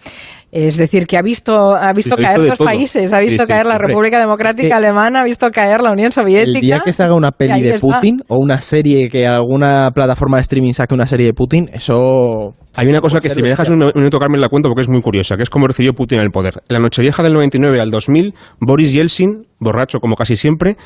Es 0.51 0.77
decir, 0.77 1.05
que 1.05 1.15
ha 1.15 1.21
visto, 1.21 1.75
ha 1.75 1.93
visto 1.93 2.15
caer 2.15 2.39
dos 2.39 2.57
países, 2.57 3.13
ha 3.13 3.19
visto 3.19 3.45
caer 3.45 3.67
la 3.67 3.77
República 3.77 4.17
Democrática 4.17 4.77
Alemana, 4.77 5.21
ha 5.21 5.23
visto 5.25 5.47
caer 5.51 5.81
la 5.81 5.91
Unión 5.91 6.11
Soviética. 6.11 6.57
El 6.57 6.61
día 6.61 6.79
que 6.79 6.93
se 6.93 7.03
haga 7.03 7.13
una 7.13 7.31
peli 7.31 7.61
de 7.61 7.77
Putin 7.77 8.23
o 8.27 8.37
una 8.39 8.59
serie 8.61 9.09
que 9.09 9.27
alguna 9.27 9.91
plataforma 9.93 10.37
de 10.37 10.41
streaming 10.41 10.71
saque 10.71 10.95
una 10.95 11.05
serie 11.05 11.27
de 11.27 11.33
Putin, 11.33 11.69
eso... 11.71 12.53
Hay 12.75 12.87
una 12.87 13.01
cosa 13.01 13.19
que 13.19 13.29
si 13.29 13.41
me 13.41 13.49
dejas 13.49 13.69
un 13.69 13.79
minuto, 13.93 14.19
Carmen, 14.19 14.39
la 14.39 14.49
cuento 14.49 14.69
porque 14.69 14.83
es 14.83 14.89
muy 14.89 15.01
curiosa, 15.01 15.35
que 15.35 15.43
es 15.43 15.49
cómo 15.49 15.67
recibió 15.67 15.93
Putin 15.93 16.21
el 16.21 16.29
poder. 16.29 16.61
En 16.69 16.75
la 16.75 16.79
Nochevieja 16.79 17.23
del 17.23 17.33
99 17.33 17.81
al 17.81 17.89
2000, 17.89 18.33
Boris 18.59 18.93
Yeltsin, 18.93 19.47
borracho 19.59 19.99
como 19.99 20.15
casi 20.15 20.35
siempre, 20.37 20.77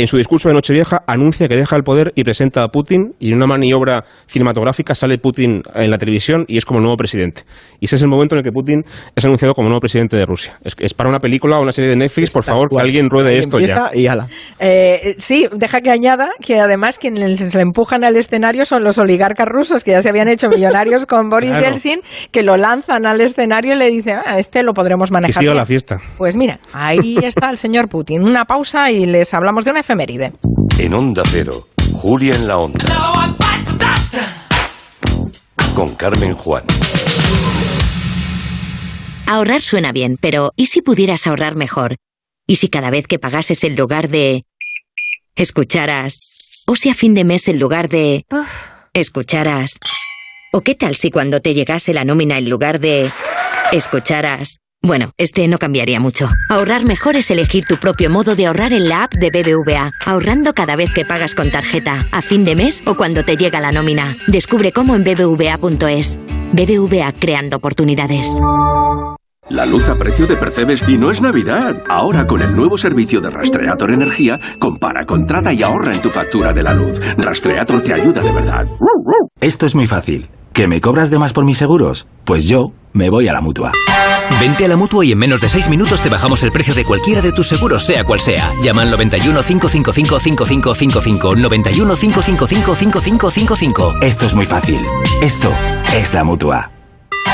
en 0.00 0.06
su 0.06 0.16
discurso 0.16 0.48
de 0.48 0.54
Nochevieja 0.54 1.02
anuncia 1.06 1.46
que 1.46 1.56
deja 1.56 1.76
el 1.76 1.82
poder 1.82 2.12
y 2.14 2.24
presenta 2.24 2.62
a 2.62 2.68
Putin 2.68 3.14
y 3.18 3.30
en 3.30 3.36
una 3.36 3.46
maniobra 3.46 4.04
cinematográfica 4.26 4.94
sale 4.94 5.18
Putin 5.18 5.62
en 5.74 5.90
la 5.90 5.98
televisión 5.98 6.44
y 6.48 6.56
es 6.56 6.64
como 6.64 6.78
el 6.78 6.84
nuevo 6.84 6.96
presidente. 6.96 7.42
Y 7.80 7.84
ese 7.84 7.96
es 7.96 8.02
el 8.02 8.08
momento 8.08 8.34
en 8.34 8.38
el 8.38 8.44
que 8.44 8.50
Putin 8.50 8.82
es 9.14 9.24
anunciado 9.26 9.52
como 9.52 9.68
nuevo 9.68 9.80
presidente 9.80 10.16
de 10.16 10.24
Rusia. 10.24 10.58
Es, 10.64 10.94
para 10.94 11.10
una 11.10 11.18
película 11.18 11.58
o 11.58 11.62
una 11.62 11.72
serie 11.72 11.90
de 11.90 11.96
Netflix, 11.96 12.30
por 12.30 12.42
favor, 12.42 12.70
que 12.70 12.80
alguien 12.80 13.10
ruede 13.10 13.38
esto 13.38 13.60
ya. 13.60 13.90
Y 13.92 14.06
ala. 14.06 14.26
Eh, 14.58 15.16
sí, 15.18 15.46
deja 15.54 15.82
que 15.82 15.90
añada 15.90 16.30
que 16.40 16.58
además 16.58 16.98
quienes 16.98 17.54
le 17.54 17.60
empujan 17.60 18.02
al 18.02 18.16
escenario 18.16 18.64
son 18.64 18.82
los 18.82 18.96
oligarcas 18.96 19.46
rusos 19.46 19.84
que 19.84 19.90
ya 19.90 20.00
se 20.00 20.08
habían 20.08 20.28
hecho 20.28 20.48
millonarios 20.54 21.04
con 21.04 21.28
Boris 21.28 21.58
Yeltsin, 21.58 22.00
que 22.30 22.42
lo 22.42 22.56
lanzan 22.56 23.04
al 23.04 23.20
escenario 23.20 23.74
y 23.74 23.78
le 23.78 23.90
dicen, 23.90 24.18
ah, 24.24 24.38
este 24.38 24.62
lo 24.62 24.72
podremos 24.72 25.10
manejar. 25.10 25.34
Que 25.34 25.40
siga 25.40 25.54
la 25.54 25.66
fiesta. 25.66 25.98
Pues 26.16 26.36
mira, 26.36 26.58
ahí 26.72 27.18
está 27.22 27.50
el 27.50 27.58
señor 27.58 27.90
Putin. 27.90 28.22
Una 28.22 28.46
pausa 28.46 28.90
y 28.90 29.04
les 29.04 29.34
hablamos 29.34 29.66
de 29.66 29.72
una 29.72 29.80
en 30.78 30.94
Onda 30.94 31.24
Cero, 31.32 31.66
Julia 31.92 32.36
en 32.36 32.46
la 32.46 32.58
Onda. 32.58 32.84
Con 35.74 35.96
Carmen 35.96 36.32
Juan. 36.32 36.62
Ahorrar 39.26 39.62
suena 39.62 39.90
bien, 39.90 40.16
pero 40.20 40.52
¿y 40.54 40.66
si 40.66 40.80
pudieras 40.80 41.26
ahorrar 41.26 41.56
mejor? 41.56 41.96
¿Y 42.46 42.56
si 42.56 42.68
cada 42.68 42.90
vez 42.90 43.08
que 43.08 43.18
pagases 43.18 43.64
en 43.64 43.74
lugar 43.74 44.08
de... 44.08 44.44
escucharas? 45.34 46.62
¿O 46.68 46.76
si 46.76 46.88
a 46.88 46.94
fin 46.94 47.14
de 47.14 47.24
mes 47.24 47.48
en 47.48 47.58
lugar 47.58 47.88
de... 47.88 48.24
escucharas? 48.92 49.80
¿O 50.52 50.60
qué 50.60 50.76
tal 50.76 50.94
si 50.94 51.10
cuando 51.10 51.40
te 51.40 51.52
llegase 51.52 51.92
la 51.94 52.04
nómina 52.04 52.38
en 52.38 52.48
lugar 52.48 52.78
de... 52.78 53.10
escucharas? 53.72 54.60
Bueno, 54.82 55.10
este 55.18 55.46
no 55.46 55.58
cambiaría 55.58 56.00
mucho. 56.00 56.30
Ahorrar 56.48 56.84
mejor 56.84 57.14
es 57.14 57.30
elegir 57.30 57.66
tu 57.66 57.76
propio 57.76 58.08
modo 58.08 58.34
de 58.34 58.46
ahorrar 58.46 58.72
en 58.72 58.88
la 58.88 59.04
app 59.04 59.12
de 59.12 59.30
BBVA, 59.30 59.90
ahorrando 60.06 60.54
cada 60.54 60.74
vez 60.74 60.90
que 60.94 61.04
pagas 61.04 61.34
con 61.34 61.50
tarjeta, 61.50 62.06
a 62.12 62.22
fin 62.22 62.46
de 62.46 62.56
mes 62.56 62.82
o 62.86 62.94
cuando 62.96 63.22
te 63.22 63.36
llega 63.36 63.60
la 63.60 63.72
nómina. 63.72 64.16
Descubre 64.26 64.72
cómo 64.72 64.96
en 64.96 65.04
bbva.es. 65.04 66.18
BBVA 66.52 67.12
creando 67.12 67.58
oportunidades. 67.58 68.40
La 69.50 69.66
luz 69.66 69.86
a 69.88 69.96
precio 69.96 70.26
de 70.26 70.36
Percebes 70.36 70.80
y 70.88 70.96
no 70.96 71.10
es 71.10 71.20
Navidad. 71.20 71.82
Ahora 71.88 72.26
con 72.26 72.40
el 72.40 72.56
nuevo 72.56 72.78
servicio 72.78 73.20
de 73.20 73.28
Rastreator 73.28 73.92
Energía, 73.92 74.38
compara, 74.58 75.04
contrata 75.04 75.52
y 75.52 75.62
ahorra 75.62 75.92
en 75.92 76.00
tu 76.00 76.08
factura 76.08 76.54
de 76.54 76.62
la 76.62 76.72
luz. 76.72 76.98
Rastreator 77.18 77.82
te 77.82 77.92
ayuda 77.92 78.22
de 78.22 78.32
verdad. 78.32 78.66
Esto 79.42 79.66
es 79.66 79.74
muy 79.74 79.86
fácil. 79.86 80.30
¿Que 80.54 80.68
me 80.68 80.80
cobras 80.80 81.10
de 81.10 81.18
más 81.18 81.32
por 81.34 81.44
mis 81.44 81.58
seguros? 81.58 82.06
Pues 82.24 82.46
yo 82.46 82.72
me 82.92 83.10
voy 83.10 83.28
a 83.28 83.32
la 83.32 83.40
mutua. 83.40 83.72
Vente 84.38 84.64
a 84.64 84.68
la 84.68 84.76
mutua 84.76 85.04
y 85.04 85.12
en 85.12 85.18
menos 85.18 85.40
de 85.40 85.48
6 85.48 85.68
minutos 85.68 86.00
te 86.00 86.08
bajamos 86.08 86.42
el 86.42 86.50
precio 86.50 86.74
de 86.74 86.84
cualquiera 86.84 87.20
de 87.20 87.32
tus 87.32 87.48
seguros, 87.48 87.84
sea 87.84 88.04
cual 88.04 88.20
sea. 88.20 88.52
Llama 88.62 88.82
al 88.82 88.90
91 88.90 89.42
555 89.42 90.20
5555. 90.20 91.36
91 91.36 91.96
555 91.96 92.74
5555. 92.74 93.94
Esto 94.02 94.26
es 94.26 94.34
muy 94.34 94.46
fácil. 94.46 94.84
Esto 95.22 95.52
es 95.94 96.14
la 96.14 96.24
mutua. 96.24 96.70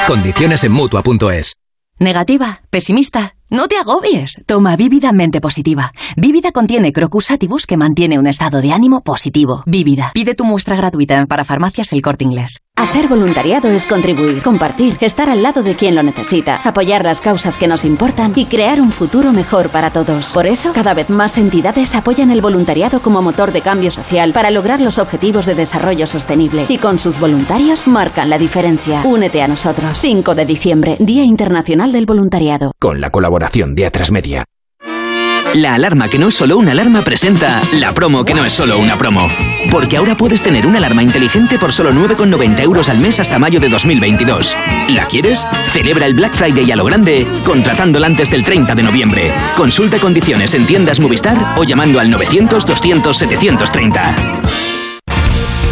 Condiciones 0.07 0.65
en 0.65 0.73
mutua.es. 0.73 1.57
¿Negativa? 1.99 2.61
¿Pesimista? 2.71 3.37
No 3.49 3.69
te 3.69 3.79
agobies. 3.79 4.43
Toma 4.47 4.77
Vívida 4.77 5.13
Mente 5.13 5.41
Positiva. 5.41 5.93
Vívida 6.17 6.53
contiene 6.53 6.93
Crocus 6.93 7.31
Atibus 7.31 7.67
que 7.67 7.77
mantiene 7.77 8.19
un 8.19 8.27
estado 8.27 8.61
de 8.61 8.73
ánimo 8.73 9.03
positivo. 9.03 9.63
Vívida. 9.67 10.11
Pide 10.13 10.35
tu 10.35 10.45
muestra 10.45 10.77
gratuita 10.77 11.25
para 11.27 11.45
farmacias 11.45 11.93
El 11.93 12.03
Corte 12.03 12.25
Inglés. 12.25 12.61
Hacer 12.77 13.09
voluntariado 13.09 13.71
es 13.71 13.87
contribuir, 13.87 14.43
compartir, 14.43 14.99
estar 15.01 15.31
al 15.31 15.43
lado 15.43 15.63
de 15.63 15.75
quien 15.77 15.95
lo 15.95 16.03
necesita, 16.03 16.61
apoyar 16.63 17.05
las 17.05 17.23
causas 17.23 17.57
que 17.57 17.69
nos 17.69 17.87
importan 17.87 18.35
y 18.37 18.45
crear 18.45 18.83
un 18.83 18.93
futuro 18.93 19.33
mejor 19.33 19.71
para 19.71 19.91
todos. 19.91 20.35
Por 20.35 20.47
eso, 20.47 20.75
cada 20.75 20.93
vez 20.93 21.09
más 21.09 21.39
entidades 21.39 21.95
apoyan 21.95 22.31
el 22.31 22.43
voluntariado 22.43 23.01
como 23.01 23.23
motor 23.23 23.53
de 23.53 23.63
cambio 23.63 23.91
social 23.91 24.35
para 24.35 24.51
lograr 24.51 24.81
los 24.81 24.99
objetivos 24.99 25.47
de 25.47 25.55
desarrollo 25.55 26.07
sostenible 26.07 26.67
y 26.69 26.77
con 26.77 26.99
sus 26.99 27.19
voluntarios 27.19 27.87
marcan 27.87 28.29
la 28.29 28.37
diferencia. 28.37 29.01
Únete 29.05 29.41
a 29.41 29.49
nosotros. 29.49 29.99
5 29.99 30.35
de 30.35 30.45
diciembre, 30.45 30.97
Día 31.01 31.25
Internacional 31.25 31.93
del 31.93 32.05
Voluntariado. 32.05 32.73
Con 32.79 33.01
la 33.01 33.09
colaboración 33.09 33.75
de 33.75 33.87
Atrasmedia. 33.87 34.45
La 35.57 35.73
alarma 35.73 36.09
que 36.09 36.19
no 36.19 36.29
es 36.29 36.35
solo 36.35 36.59
una 36.59 36.73
alarma 36.73 37.01
presenta 37.01 37.63
la 37.73 37.95
promo 37.95 38.27
que 38.27 38.35
no 38.35 38.45
es 38.45 38.53
solo 38.53 38.79
una 38.79 38.99
promo. 38.99 39.31
Porque 39.71 39.97
ahora 39.97 40.15
puedes 40.15 40.43
tener 40.43 40.67
una 40.67 40.77
alarma 40.77 41.03
inteligente 41.03 41.59
por 41.59 41.73
solo 41.73 41.93
9,90 41.93 42.61
euros 42.61 42.91
al 42.91 42.99
mes 42.99 43.21
hasta 43.21 43.39
mayo 43.39 43.59
de 43.59 43.71
2022. 43.71 44.55
¿La 44.91 45.07
quieres? 45.07 45.47
Celebra 45.69 46.05
el 46.05 46.13
Black 46.13 46.35
Friday 46.35 46.71
a 46.71 46.77
lo 46.77 46.85
grande 46.85 47.27
contratándola 47.47 48.07
antes 48.07 48.29
del 48.29 48.45
30 48.45 48.75
de 48.75 48.83
noviembre. 48.83 49.33
Consulta 49.57 49.99
condiciones 49.99 50.53
en 50.53 50.67
tiendas 50.67 51.01
Movistar 51.01 51.55
o 51.57 51.65
llamando 51.65 52.01
al 52.01 52.11
900 52.11 52.67
200 52.67 53.17
730. 53.17 54.76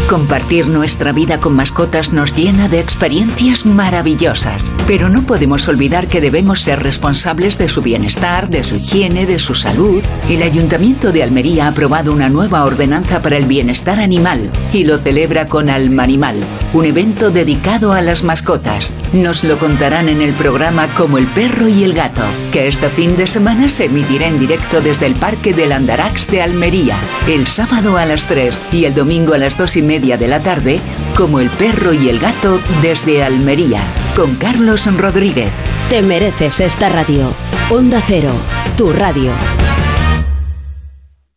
Compartir 0.09 0.69
nuestra 0.69 1.13
vida 1.13 1.41
con 1.41 1.55
mascotas 1.55 2.13
nos 2.13 2.35
llena 2.35 2.69
de 2.69 2.79
experiencias 2.79 3.65
maravillosas, 3.65 4.75
pero 4.87 5.09
no 5.09 5.23
podemos 5.23 5.67
olvidar 5.67 6.09
que 6.09 6.21
debemos 6.21 6.61
ser 6.61 6.83
responsables 6.83 7.57
de 7.57 7.71
su 7.71 7.81
bienestar, 7.81 8.51
de 8.51 8.65
su 8.65 8.77
higiene, 8.77 9.25
de 9.25 9.39
su 9.39 9.55
salud. 9.55 10.03
El 10.29 10.43
Ayuntamiento 10.43 11.11
de 11.11 11.23
Almería 11.23 11.65
ha 11.65 11.69
aprobado 11.69 12.13
una 12.13 12.29
nueva 12.29 12.65
ordenanza 12.65 13.23
para 13.23 13.39
el 13.39 13.47
bienestar 13.47 13.99
animal 13.99 14.53
y 14.75 14.85
lo 14.85 14.99
celebra 14.99 15.49
con 15.49 15.71
Almanimal, 15.71 16.37
un 16.75 16.85
evento 16.85 17.31
dedicado 17.31 17.95
a 17.95 18.03
las 18.03 18.25
mascotas. 18.25 18.95
Nos 19.15 19.43
lo 19.43 19.59
contarán 19.59 20.11
en 20.11 20.21
el 20.21 20.35
programa 20.35 20.87
Como 20.95 21.17
el 21.17 21.27
perro 21.29 21.67
y 21.67 21.83
el 21.83 21.95
gato, 21.95 22.25
que 22.55 22.69
este 22.69 22.89
fin 22.89 23.17
de 23.17 23.27
semana 23.27 23.69
se 23.69 23.87
emitirá 23.87 24.29
en 24.29 24.39
directo 24.39 24.81
desde 24.81 25.07
el 25.07 25.17
Parque 25.17 25.53
del 25.53 25.73
Andarax 25.73 26.29
de 26.29 26.41
Almería, 26.41 26.97
el 27.27 27.49
sábado 27.49 27.97
a 27.97 28.05
las 28.05 28.27
3 28.27 28.63
y 28.71 28.85
el 28.85 28.95
domingo 28.95 29.35
a 29.35 29.39
las 29.39 29.59
2 29.59 29.79
y 29.79 29.83
media 29.83 30.17
de 30.19 30.29
la 30.29 30.41
tarde, 30.41 30.81
como 31.17 31.41
el 31.41 31.51
perro 31.51 31.93
y 31.93 32.09
el 32.09 32.21
gato 32.21 32.61
desde 32.81 33.25
Almería, 33.25 33.83
con 34.15 34.37
Carlos 34.37 34.87
Rodríguez. 34.97 35.51
Te 35.91 36.01
mereces 36.03 36.61
esta 36.61 36.89
radio. 36.89 37.35
Onda 37.71 38.01
Cero, 38.07 38.31
tu 38.77 38.93
radio. 38.93 39.33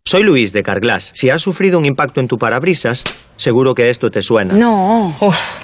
Soy 0.08 0.24
Luis 0.24 0.54
de 0.54 0.64
Carglass. 0.64 1.12
Si 1.14 1.30
has 1.30 1.42
sufrido 1.42 1.78
un 1.78 1.84
impacto 1.84 2.22
en 2.22 2.30
tu 2.30 2.38
parabrisas, 2.38 3.04
seguro 3.36 3.76
que 3.76 3.90
esto 3.90 4.10
te 4.10 4.22
suena. 4.22 4.54
No. 4.54 5.14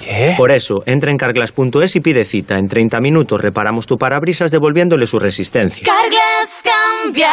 ¿Qué? 0.04 0.34
Por 0.36 0.50
eso, 0.50 0.82
entra 0.84 1.10
en 1.10 1.16
carglass.es 1.16 1.96
y 1.96 2.00
pide 2.00 2.26
cita. 2.26 2.58
En 2.58 2.68
30 2.68 3.00
minutos 3.00 3.40
reparamos 3.40 3.86
tu 3.86 3.96
parabrisas 3.96 4.50
devolviéndole 4.50 5.06
su 5.06 5.18
resistencia. 5.18 5.86
Carglass 5.86 6.62
cambia, 6.62 7.32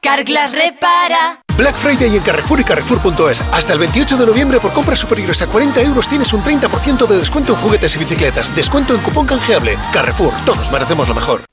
Carglass 0.00 0.50
repara. 0.50 1.40
Black 1.56 1.76
Friday 1.76 2.16
en 2.16 2.22
Carrefour 2.24 2.58
y 2.58 2.64
Carrefour.es. 2.64 3.42
Hasta 3.52 3.72
el 3.72 3.78
28 3.78 4.16
de 4.16 4.26
noviembre 4.26 4.58
por 4.58 4.72
compras 4.72 4.98
superiores 4.98 5.40
a 5.42 5.46
40 5.46 5.80
euros 5.82 6.08
tienes 6.08 6.32
un 6.32 6.42
30% 6.42 7.06
de 7.06 7.16
descuento 7.16 7.52
en 7.52 7.60
juguetes 7.60 7.94
y 7.94 8.00
bicicletas. 8.00 8.56
Descuento 8.56 8.92
en 8.96 9.02
cupón 9.02 9.28
canjeable. 9.28 9.78
Carrefour, 9.92 10.32
todos 10.44 10.72
merecemos 10.72 11.06
lo 11.06 11.14
mejor. 11.14 11.49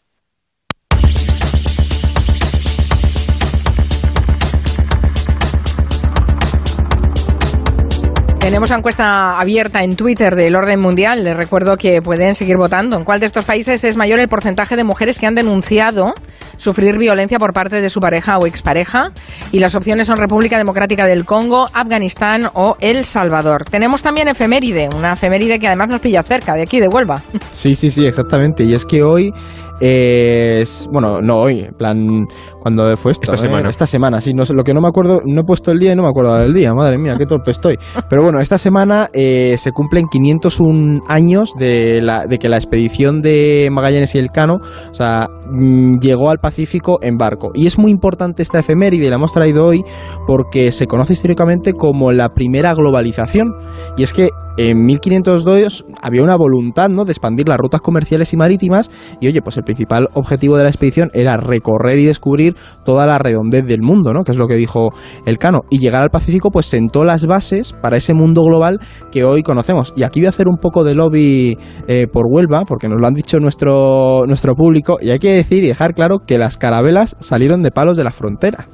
Tenemos 8.47 8.71
encuesta 8.71 9.37
abierta 9.37 9.83
en 9.83 9.97
Twitter 9.97 10.33
del 10.33 10.55
orden 10.55 10.79
mundial. 10.79 11.25
Les 11.25 11.35
recuerdo 11.35 11.75
que 11.75 12.01
pueden 12.01 12.33
seguir 12.33 12.55
votando. 12.55 12.95
¿En 12.95 13.03
cuál 13.03 13.19
de 13.19 13.25
estos 13.25 13.43
países 13.43 13.83
es 13.83 13.97
mayor 13.97 14.21
el 14.21 14.29
porcentaje 14.29 14.77
de 14.77 14.85
mujeres 14.85 15.19
que 15.19 15.27
han 15.27 15.35
denunciado 15.35 16.13
sufrir 16.55 16.97
violencia 16.97 17.39
por 17.39 17.51
parte 17.51 17.81
de 17.81 17.89
su 17.89 17.99
pareja 17.99 18.37
o 18.37 18.47
expareja? 18.47 19.11
Y 19.51 19.59
las 19.59 19.75
opciones 19.75 20.07
son 20.07 20.17
República 20.17 20.57
Democrática 20.57 21.05
del 21.07 21.25
Congo, 21.25 21.67
Afganistán 21.73 22.47
o 22.53 22.77
El 22.79 23.03
Salvador. 23.03 23.65
Tenemos 23.65 24.01
también 24.01 24.29
efeméride, 24.29 24.87
una 24.95 25.15
efeméride 25.15 25.59
que 25.59 25.67
además 25.67 25.89
nos 25.89 25.99
pilla 25.99 26.23
cerca, 26.23 26.53
de 26.53 26.61
aquí, 26.61 26.79
de 26.79 26.87
Huelva. 26.87 27.21
Sí, 27.51 27.75
sí, 27.75 27.89
sí, 27.89 28.05
exactamente. 28.05 28.63
Y 28.63 28.73
es 28.73 28.85
que 28.85 29.03
hoy 29.03 29.33
es. 29.79 30.87
Bueno, 30.91 31.21
no 31.21 31.37
hoy, 31.41 31.59
en 31.61 31.73
plan. 31.73 32.27
cuando 32.61 32.97
fue 32.97 33.11
esto? 33.13 33.31
Esta 33.31 33.35
Eh, 33.35 33.47
semana. 33.49 33.69
Esta 33.69 33.87
semana, 33.87 34.19
sí. 34.19 34.33
No, 34.33 34.43
lo 34.53 34.63
que 34.63 34.73
no 34.73 34.81
me 34.81 34.87
acuerdo, 34.89 35.21
no 35.25 35.41
he 35.41 35.43
puesto 35.43 35.71
el 35.71 35.79
día 35.79 35.93
y 35.93 35.95
no 35.95 36.03
me 36.03 36.09
acuerdo 36.09 36.35
del 36.35 36.53
día. 36.53 36.73
Madre 36.73 36.97
mía, 36.97 37.15
qué 37.17 37.25
torpe 37.25 37.51
estoy. 37.51 37.77
Pero 38.09 38.23
bueno, 38.23 38.39
esta 38.39 38.57
semana 38.57 39.09
eh, 39.13 39.55
se 39.57 39.71
cumplen 39.71 40.07
501 40.09 41.01
años 41.07 41.53
de, 41.57 42.01
la, 42.01 42.25
de 42.25 42.37
que 42.39 42.49
la 42.49 42.57
expedición 42.57 43.21
de 43.21 43.69
Magallanes 43.71 44.13
y 44.15 44.19
Elcano, 44.19 44.55
o 44.89 44.93
sea, 44.93 45.27
mm, 45.49 45.99
llegó 45.99 46.29
al 46.29 46.39
Pacífico 46.39 46.99
en 47.01 47.17
barco. 47.17 47.51
Y 47.53 47.67
es 47.67 47.77
muy 47.77 47.91
importante 47.91 48.43
esta 48.43 48.59
efeméride, 48.59 49.09
la 49.09 49.15
hemos 49.15 49.31
traído 49.31 49.65
hoy, 49.65 49.83
porque 50.25 50.71
se 50.71 50.87
conoce 50.87 51.13
históricamente 51.13 51.73
como 51.73 52.11
la 52.11 52.29
primera 52.33 52.73
globalización. 52.73 53.53
Y 53.97 54.03
es 54.03 54.13
que 54.13 54.29
en 54.57 54.85
1502 54.85 55.85
había 56.01 56.23
una 56.23 56.35
voluntad 56.35 56.89
¿no? 56.89 57.05
de 57.05 57.11
expandir 57.11 57.47
las 57.47 57.57
rutas 57.57 57.81
comerciales 57.81 58.33
y 58.33 58.37
marítimas 58.37 58.89
y 59.21 59.27
oye, 59.27 59.41
pues 59.41 59.57
el 59.57 59.63
principal 59.63 60.07
objetivo 60.13 60.57
de 60.57 60.63
la 60.63 60.69
expedición 60.69 61.09
era 61.13 61.37
recorrer 61.37 61.99
y 61.99 62.05
descubrir 62.05 62.55
toda 62.83 63.05
la 63.05 63.19
redondez 63.19 63.65
del 63.65 63.81
mundo, 63.81 64.13
¿no? 64.13 64.23
que 64.23 64.31
es 64.31 64.37
lo 64.37 64.47
que 64.47 64.55
dijo 64.55 64.89
el 65.25 65.37
Cano, 65.37 65.61
y 65.69 65.79
llegar 65.79 66.03
al 66.03 66.09
Pacífico 66.09 66.49
pues 66.49 66.65
sentó 66.65 67.03
las 67.03 67.25
bases 67.25 67.73
para 67.73 67.97
ese 67.97 68.13
mundo 68.13 68.43
global 68.43 68.79
que 69.11 69.23
hoy 69.23 69.43
conocemos. 69.43 69.93
Y 69.95 70.03
aquí 70.03 70.19
voy 70.19 70.27
a 70.27 70.29
hacer 70.29 70.47
un 70.47 70.57
poco 70.57 70.83
de 70.83 70.95
lobby 70.95 71.57
eh, 71.87 72.07
por 72.11 72.25
Huelva, 72.27 72.63
porque 72.65 72.87
nos 72.87 72.99
lo 72.99 73.07
han 73.07 73.13
dicho 73.13 73.37
nuestro, 73.39 74.25
nuestro 74.25 74.55
público, 74.55 74.97
y 75.01 75.11
hay 75.11 75.19
que 75.19 75.33
decir 75.33 75.63
y 75.63 75.67
dejar 75.67 75.93
claro 75.93 76.19
que 76.25 76.37
las 76.37 76.57
carabelas 76.57 77.15
salieron 77.19 77.61
de 77.61 77.71
palos 77.71 77.97
de 77.97 78.03
la 78.03 78.11
frontera 78.11 78.67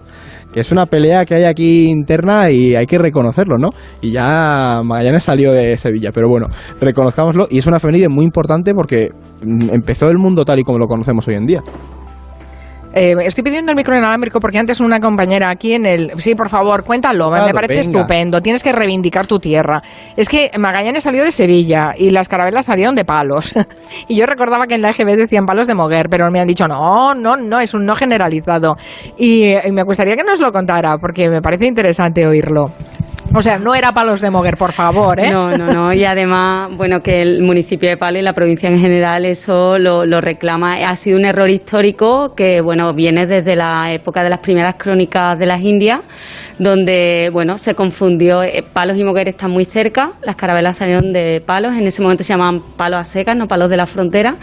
que 0.54 0.60
es 0.60 0.72
una 0.72 0.86
pelea 0.86 1.26
que 1.26 1.36
hay 1.36 1.44
aquí 1.44 1.90
interna 1.90 2.50
y 2.52 2.76
hay 2.76 2.86
que 2.86 2.98
reconocerlo, 2.98 3.58
¿no? 3.58 3.70
Y 4.02 4.12
ya 4.12 4.82
Magallanes 4.84 5.24
salió 5.24 5.52
de 5.52 5.78
Sevilla, 5.78 6.12
pero 6.14 6.30
bueno, 6.30 6.48
reconozcámoslo 6.80 7.48
y 7.50 7.58
es 7.58 7.68
una 7.68 7.78
efeméride 7.78 8.08
muy 8.08 8.24
importante 8.24 8.74
porque 8.74 9.12
mm, 9.44 9.70
empezó 9.72 10.10
el 10.10 10.18
mundo 10.18 10.46
tal 10.46 10.60
y 10.60 10.64
como 10.64 10.78
lo 10.78 10.88
conocemos 10.88 11.28
hoy 11.28 11.36
en 11.36 11.48
día. 11.48 11.64
Eh, 12.94 13.16
estoy 13.22 13.44
pidiendo 13.44 13.72
el 13.72 13.76
micro 13.76 13.98
inalámbrico 13.98 14.40
porque 14.40 14.60
antes 14.60 14.80
una 14.80 15.00
compañera 15.00 15.50
aquí 15.50 15.74
en 15.74 15.86
el... 15.86 16.12
Sí, 16.20 16.36
por 16.36 16.50
favor, 16.50 16.84
cuéntalo, 16.84 17.32
me- 17.32 17.52
parece 17.54 17.76
venga. 17.76 17.82
estupendo. 17.82 18.42
Tienes 18.42 18.62
que 18.64 18.72
reivindicar 18.72 19.26
tu 19.26 19.40
tierra. 19.40 19.82
Es 20.16 20.30
que 20.30 20.52
Magallanes 20.58 21.04
salió 21.04 21.24
de 21.24 21.32
Sevilla 21.32 21.94
y 21.98 22.12
las 22.12 22.30
carabelas 22.30 22.68
salieron 22.68 22.96
de 22.96 23.04
palos. 23.06 23.54
y 24.08 24.16
yo 24.16 24.26
recordaba 24.26 24.68
que 24.68 24.76
en 24.76 24.82
la 24.82 24.92
EGB 24.92 25.16
decían 25.18 25.46
palos 25.46 25.68
de 25.68 25.74
Moguer, 25.74 26.08
pero 26.10 26.30
me 26.30 26.40
han 26.40 26.48
dicho, 26.48 26.68
no, 26.68 27.16
no, 27.16 27.36
no, 27.36 27.60
es 27.60 27.74
un 27.74 27.86
no 27.86 27.96
generalizado. 27.96 28.76
Y, 29.18 29.44
eh, 29.44 29.62
y 29.66 29.72
me 29.72 29.84
gustaría 29.84 30.16
que 30.16 30.24
nos 30.24 30.40
lo 30.40 30.52
contara 30.52 30.98
porque 30.98 31.30
me 31.30 31.42
parece 31.42 31.66
interesante 31.66 32.26
oírlo. 32.28 32.72
O 33.36 33.42
sea, 33.42 33.58
no 33.58 33.74
era 33.74 33.92
palos 33.94 34.22
de 34.22 34.30
Moguer, 34.30 34.58
por 34.58 34.74
favor, 34.74 35.20
¿eh? 35.20 35.32
No, 35.32 35.58
no, 35.58 35.66
no. 35.74 35.92
Y 35.92 36.06
además, 36.06 36.70
bueno, 36.78 37.02
que 37.02 37.24
el 37.24 37.42
municipio 37.42 37.90
de 37.90 37.98
Palo 37.98 38.20
y 38.20 38.22
la 38.22 38.34
provincia 38.34 38.70
en 38.70 38.78
general 38.78 39.26
eso 39.26 39.80
lo, 39.80 40.06
lo 40.06 40.22
reclama. 40.22 40.76
Ha 40.76 40.96
sido 40.96 41.18
un 41.18 41.26
error 41.26 41.50
histórico 41.50 42.36
que, 42.36 42.62
bueno, 42.62 42.94
viene 42.94 43.26
desde 43.26 43.56
la 43.56 43.92
época 43.92 44.24
de 44.24 44.30
las 44.30 44.38
primeras 44.38 44.76
crónicas 44.76 45.40
de 45.40 45.48
las 45.48 45.62
Indias, 45.62 46.02
donde, 46.60 47.32
bueno, 47.34 47.58
se 47.58 47.74
confundió. 47.74 48.44
eh, 48.44 48.64
Palos 48.72 48.98
y 48.98 49.04
Moguer 49.04 49.28
están 49.28 49.50
muy 49.50 49.66
cerca. 49.66 50.12
Las 50.22 50.36
carabelas 50.36 50.78
salieron 50.78 51.12
de 51.12 51.42
Palos. 51.44 51.74
En 51.74 51.88
ese 51.88 52.04
momento 52.04 52.24
se 52.24 52.34
llamaban 52.34 52.62
Palos 52.78 53.00
a 53.00 53.04
secas, 53.04 53.36
no 53.36 53.48
Palos 53.48 53.72
de 53.72 53.78
la 53.78 53.88
frontera. 53.88 54.36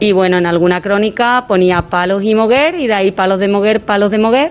Y, 0.00 0.10
bueno, 0.10 0.38
en 0.38 0.46
alguna 0.46 0.80
crónica 0.80 1.44
ponía 1.46 1.82
Palos 1.82 2.24
y 2.24 2.34
Moguer 2.34 2.74
y 2.74 2.88
de 2.88 2.94
ahí 2.94 3.12
Palos 3.12 3.38
de 3.38 3.46
Moguer, 3.46 3.82
Palos 3.82 4.10
de 4.10 4.18
Moguer. 4.18 4.50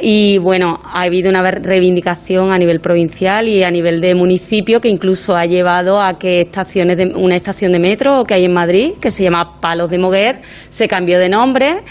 Y 0.00 0.38
bueno, 0.38 0.80
ha 0.84 1.02
habido 1.02 1.30
una 1.30 1.42
reivindicación 1.50 2.52
a 2.52 2.58
nivel 2.58 2.80
provincial 2.80 3.48
y 3.48 3.64
a 3.64 3.70
nivel 3.70 4.00
de 4.00 4.14
municipio 4.14 4.80
que 4.80 4.88
incluso 4.88 5.36
ha 5.36 5.46
llevado 5.46 6.00
a 6.00 6.18
que 6.18 6.42
estaciones 6.42 6.96
de, 6.96 7.06
una 7.14 7.36
estación 7.36 7.72
de 7.72 7.78
metro 7.78 8.24
que 8.24 8.34
hay 8.34 8.44
en 8.44 8.52
Madrid, 8.52 8.92
que 9.00 9.10
se 9.10 9.22
llama 9.22 9.60
Palos 9.60 9.90
de 9.90 9.98
Moguer, 9.98 10.40
se 10.68 10.88
cambió 10.88 11.18
de 11.18 11.28
nombre. 11.28 11.82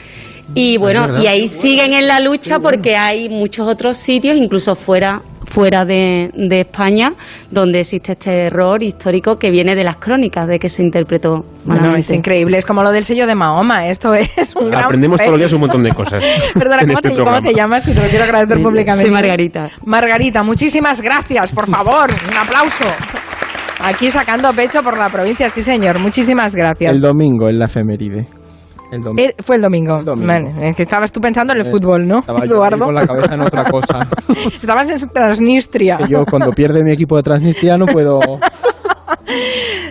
Y 0.53 0.77
bueno, 0.77 1.21
y 1.21 1.27
ahí 1.27 1.47
siguen 1.47 1.93
en 1.93 2.07
la 2.07 2.19
lucha 2.19 2.59
porque 2.59 2.95
hay 2.95 3.29
muchos 3.29 3.67
otros 3.67 3.97
sitios, 3.97 4.37
incluso 4.37 4.75
fuera 4.75 5.23
fuera 5.45 5.85
de, 5.85 6.31
de 6.35 6.61
España, 6.61 7.13
donde 7.51 7.79
existe 7.79 8.13
este 8.13 8.47
error 8.47 8.81
histórico 8.83 9.37
que 9.37 9.51
viene 9.51 9.75
de 9.75 9.83
las 9.83 9.97
crónicas 9.97 10.47
de 10.47 10.59
que 10.59 10.69
se 10.69 10.83
interpretó 10.83 11.39
Bueno, 11.65 11.81
malamente. 11.81 11.99
es 12.01 12.11
increíble, 12.11 12.57
es 12.57 12.65
como 12.65 12.83
lo 12.83 12.91
del 12.91 13.03
sello 13.03 13.27
de 13.27 13.35
Mahoma, 13.35 13.87
esto 13.87 14.13
es 14.13 14.53
un 14.59 14.69
gran 14.69 14.85
Aprendemos 14.85 15.19
todos 15.19 15.31
los 15.31 15.39
días 15.39 15.53
un 15.53 15.61
montón 15.61 15.83
de 15.83 15.91
cosas. 15.93 16.23
Perdona, 16.53 16.81
¿cómo, 16.81 16.93
este 16.93 17.09
te, 17.09 17.15
cómo 17.15 17.23
programa. 17.25 17.47
te 17.47 17.53
llamas? 17.53 17.85
Que 17.85 17.93
te 17.93 18.01
lo 18.01 18.09
quiero 18.09 18.23
agradecer 18.25 18.61
públicamente. 18.61 19.07
Soy 19.07 19.11
Margarita. 19.11 19.69
Margarita, 19.85 20.43
muchísimas 20.43 21.01
gracias, 21.01 21.51
por 21.51 21.67
favor, 21.69 22.09
un 22.11 22.37
aplauso. 22.37 22.85
Aquí 23.83 24.09
sacando 24.09 24.51
pecho 24.53 24.81
por 24.81 24.97
la 24.97 25.09
provincia, 25.09 25.49
sí 25.49 25.61
señor, 25.61 25.99
muchísimas 25.99 26.55
gracias. 26.55 26.91
El 26.93 27.01
domingo 27.01 27.49
en 27.49 27.59
la 27.59 27.65
efeméride. 27.65 28.25
El 28.95 29.03
domingo. 29.03 29.29
Er- 29.29 29.35
fue 29.43 29.55
el 29.57 29.61
domingo. 29.61 30.01
Es 30.61 30.75
que 30.75 30.83
estabas 30.83 31.11
tú 31.11 31.19
pensando 31.21 31.53
en 31.53 31.59
el 31.61 31.67
Eh, 31.67 31.69
fútbol, 31.69 32.07
¿no, 32.07 32.19
Estaba 32.19 32.45
Eduardo? 32.45 32.85
con 32.85 32.95
la 32.95 33.05
cabeza 33.07 33.33
en 33.33 33.41
otra 33.41 33.65
cosa. 33.69 34.07
estabas 34.61 34.89
en 34.89 35.09
Transnistria. 35.09 35.97
Que 35.97 36.07
yo 36.07 36.25
cuando 36.25 36.51
pierde 36.51 36.83
mi 36.83 36.91
equipo 36.91 37.15
de 37.17 37.23
Transnistria 37.23 37.77
no 37.77 37.85
puedo... 37.85 38.19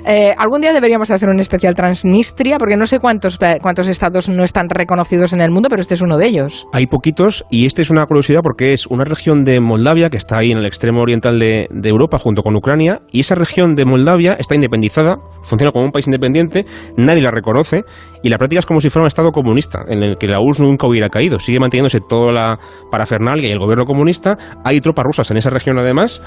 Eh, 0.07 0.35
algún 0.37 0.61
día 0.61 0.73
deberíamos 0.75 1.11
hacer 1.11 1.29
un 1.31 1.41
especial 1.41 1.75
Transnistria, 1.75 2.59
porque 2.59 2.77
no 2.77 2.87
sé 2.87 2.99
cuántos, 2.99 3.39
eh, 3.41 3.59
cuántos 3.63 3.89
estados 3.89 4.29
no 4.29 4.45
están 4.45 4.69
reconocidos 4.69 5.33
en 5.33 5.41
el 5.41 5.51
mundo, 5.51 5.69
pero 5.71 5.81
este 5.81 5.95
es 5.95 6.03
uno 6.03 6.19
de 6.19 6.27
ellos. 6.27 6.67
Hay 6.75 6.87
poquitos 6.87 7.45
y 7.51 7.65
este 7.65 7.81
es 7.81 7.91
una 7.91 8.05
curiosidad 8.05 8.41
porque 8.43 8.75
es 8.75 8.87
una 8.87 9.05
región 9.05 9.45
de 9.45 9.61
Moldavia 9.61 10.11
que 10.11 10.19
está 10.19 10.37
ahí 10.37 10.53
en 10.53 10.59
el 10.59 10.67
extremo 10.67 11.01
oriental 11.01 11.39
de, 11.39 11.69
de 11.71 11.89
Europa 11.89 12.19
junto 12.19 12.43
con 12.43 12.55
Ucrania 12.55 13.01
y 13.13 13.21
esa 13.21 13.35
región 13.35 13.77
de 13.77 13.87
Moldavia 13.87 14.35
está 14.39 14.55
independizada, 14.55 15.17
funciona 15.43 15.73
como 15.73 15.87
un 15.87 15.93
país 15.93 16.07
independiente, 16.07 16.67
nadie 16.99 17.23
la 17.23 17.31
reconoce 17.31 17.85
y 18.25 18.31
la 18.31 18.39
práctica 18.39 18.61
es 18.61 18.67
como 18.67 18.81
si 18.81 18.89
fuera 18.89 19.05
un 19.05 19.09
estado 19.09 19.33
comunista 19.33 19.85
en 19.87 20.03
el 20.03 20.17
que 20.17 20.27
la 20.27 20.41
URSS 20.41 20.61
nunca 20.61 20.87
hubiera 20.87 21.11
caído, 21.11 21.39
sigue 21.39 21.61
manteniéndose 21.61 22.01
toda 22.01 22.33
la 22.33 22.59
parafernalia 22.91 23.51
y 23.51 23.53
el 23.53 23.59
gobierno 23.59 23.85
comunista, 23.85 24.39
hay 24.65 24.81
tropas 24.81 25.05
rusas 25.05 25.31
en 25.31 25.37
esa 25.37 25.51
región 25.51 25.79
además 25.79 26.23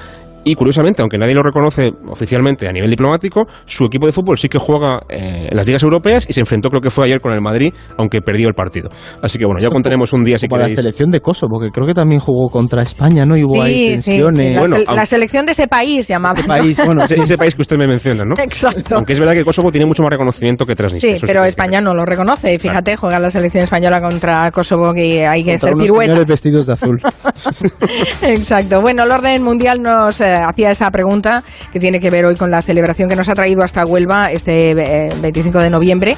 y 0.51 0.56
curiosamente, 0.56 1.01
aunque 1.01 1.18
nadie 1.18 1.34
lo 1.36 1.44
reconoce 1.44 1.92
oficialmente 2.10 2.68
a 2.68 2.72
nivel 2.72 2.89
diplomático, 2.89 3.46
su 3.66 3.86
equipo 3.86 4.06
de 4.06 4.12
fútbol 4.12 4.38
sí 4.38 4.48
que 4.50 4.58
juega 4.58 5.00
eh, 5.10 5.48
en 5.50 5.58
las 5.58 5.66
ligas 5.68 5.84
europeas 5.84 6.25
y 6.27 6.34
se 6.34 6.39
enfrentó 6.39 6.70
creo 6.70 6.82
que 6.82 6.89
fue 6.89 7.06
ayer 7.06 7.20
con 7.22 7.34
el 7.34 7.42
Madrid, 7.42 7.74
aunque 7.98 8.22
perdió 8.22 8.48
el 8.48 8.54
partido. 8.54 8.89
Así 9.22 9.38
que 9.38 9.46
bueno, 9.46 9.60
ya 9.62 9.70
contaremos 9.70 10.13
un 10.13 10.24
día 10.24 10.38
si 10.39 10.48
Como 10.48 10.62
la 10.62 10.70
selección 10.70 11.10
de 11.10 11.20
Kosovo, 11.22 11.60
que 11.60 11.70
creo 11.72 11.86
que 11.86 11.94
también 11.94 12.20
jugó 12.20 12.50
contra 12.50 12.82
España, 12.84 13.24
¿no? 13.25 13.38
Y 13.38 13.44
hubo 13.44 13.62
ahí 13.62 13.98
Sí, 13.98 14.04
tensiones. 14.12 14.48
sí, 14.48 14.54
la, 14.54 14.60
Bueno, 14.60 14.75
sel- 14.75 14.80
aunque- 14.88 14.96
la 14.96 15.06
selección 15.06 15.46
de 15.46 15.51
ese 15.51 15.68
país 15.68 16.08
llamado. 16.08 16.42
país, 16.46 16.80
bueno, 16.86 17.04
ese, 17.04 17.20
ese 17.20 17.38
país 17.38 17.56
que 17.56 17.62
usted 17.62 17.77
me 17.77 17.88
menciona, 17.88 18.24
¿no? 18.24 18.36
Exacto. 18.42 18.96
Aunque 18.96 19.13
es 19.13 19.20
verdad 19.20 19.34
que 19.34 19.44
Kosovo 19.46 19.72
tiene 19.72 19.86
mucho 19.86 20.04
más 20.04 20.12
reconocimiento 20.12 20.66
que 20.66 20.75
Transnistria. 20.75 21.18
Sí, 21.20 21.25
pero 21.25 21.44
España 21.46 21.82
no 21.82 21.94
lo 21.94 22.06
reconoce. 22.06 22.54
Y 22.54 22.60
Fíjate, 22.60 22.96
juega 22.96 23.20
la 23.20 23.32
selección 23.32 23.63
española 23.63 24.01
contra 24.01 24.50
Kosovo 24.51 24.94
que 24.94 25.25
hay 25.27 25.44
que 25.44 25.51
Contra 25.51 25.68
hacer 25.70 25.74
unos 25.75 25.84
pirueta. 25.86 26.06
señores 26.12 26.27
vestidos 26.27 26.66
de 26.68 26.74
azul. 26.74 27.01
Exacto. 28.22 28.82
Bueno, 28.82 29.04
el 29.04 29.12
orden 29.12 29.44
mundial 29.44 29.82
nos 29.82 30.22
eh, 30.22 30.37
hacía 30.46 30.72
esa 30.72 30.89
pregunta 30.91 31.44
que 31.72 31.79
tiene 31.79 32.00
que 32.00 32.10
ver 32.10 32.25
hoy 32.25 32.36
con 32.36 32.51
la 32.51 32.62
celebración 32.62 33.10
que 33.10 33.15
nos 33.15 33.29
ha 33.29 33.34
traído 33.34 33.63
hasta 33.63 33.84
Huelva 33.84 34.32
este 34.32 34.72
eh, 34.72 35.10
25 35.22 35.60
de 35.60 35.70
noviembre. 35.70 36.17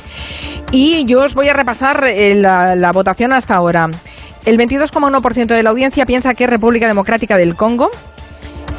Y 0.71 1.05
yo 1.05 1.23
os 1.23 1.33
voy 1.33 1.49
a 1.49 1.53
repasar 1.53 2.03
eh, 2.05 2.35
la, 2.35 2.91
votación 2.93 3.33
hasta 3.33 3.55
ahora. 3.55 3.87
El 4.45 4.57
22,1% 4.57 5.47
de 5.47 5.63
la 5.63 5.69
audiencia 5.71 6.05
piensa 6.05 6.33
que 6.33 6.43
es 6.43 6.49
República 6.49 6.87
Democrática 6.87 7.37
del 7.37 7.55
Congo. 7.55 7.89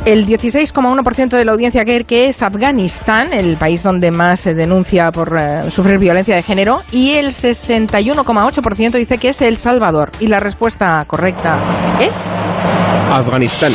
El 0.04 0.26
16,1% 0.26 1.28
de 1.28 1.44
la 1.44 1.52
audiencia 1.52 1.84
cree 1.84 2.04
que 2.04 2.28
es 2.28 2.42
Afganistán, 2.42 3.34
el 3.34 3.58
país 3.58 3.82
donde 3.82 4.10
más 4.10 4.40
se 4.40 4.54
denuncia 4.54 5.12
por 5.12 5.36
eh, 5.38 5.70
sufrir 5.70 5.98
violencia 5.98 6.34
de 6.34 6.42
género, 6.42 6.80
y 6.90 7.12
el 7.12 7.28
61,8% 7.28 8.92
dice 8.92 9.18
que 9.18 9.28
es 9.28 9.42
El 9.42 9.58
Salvador. 9.58 10.10
Y 10.18 10.28
la 10.28 10.40
respuesta 10.40 11.04
correcta 11.06 11.60
es 12.00 12.32
Afganistán. 13.10 13.72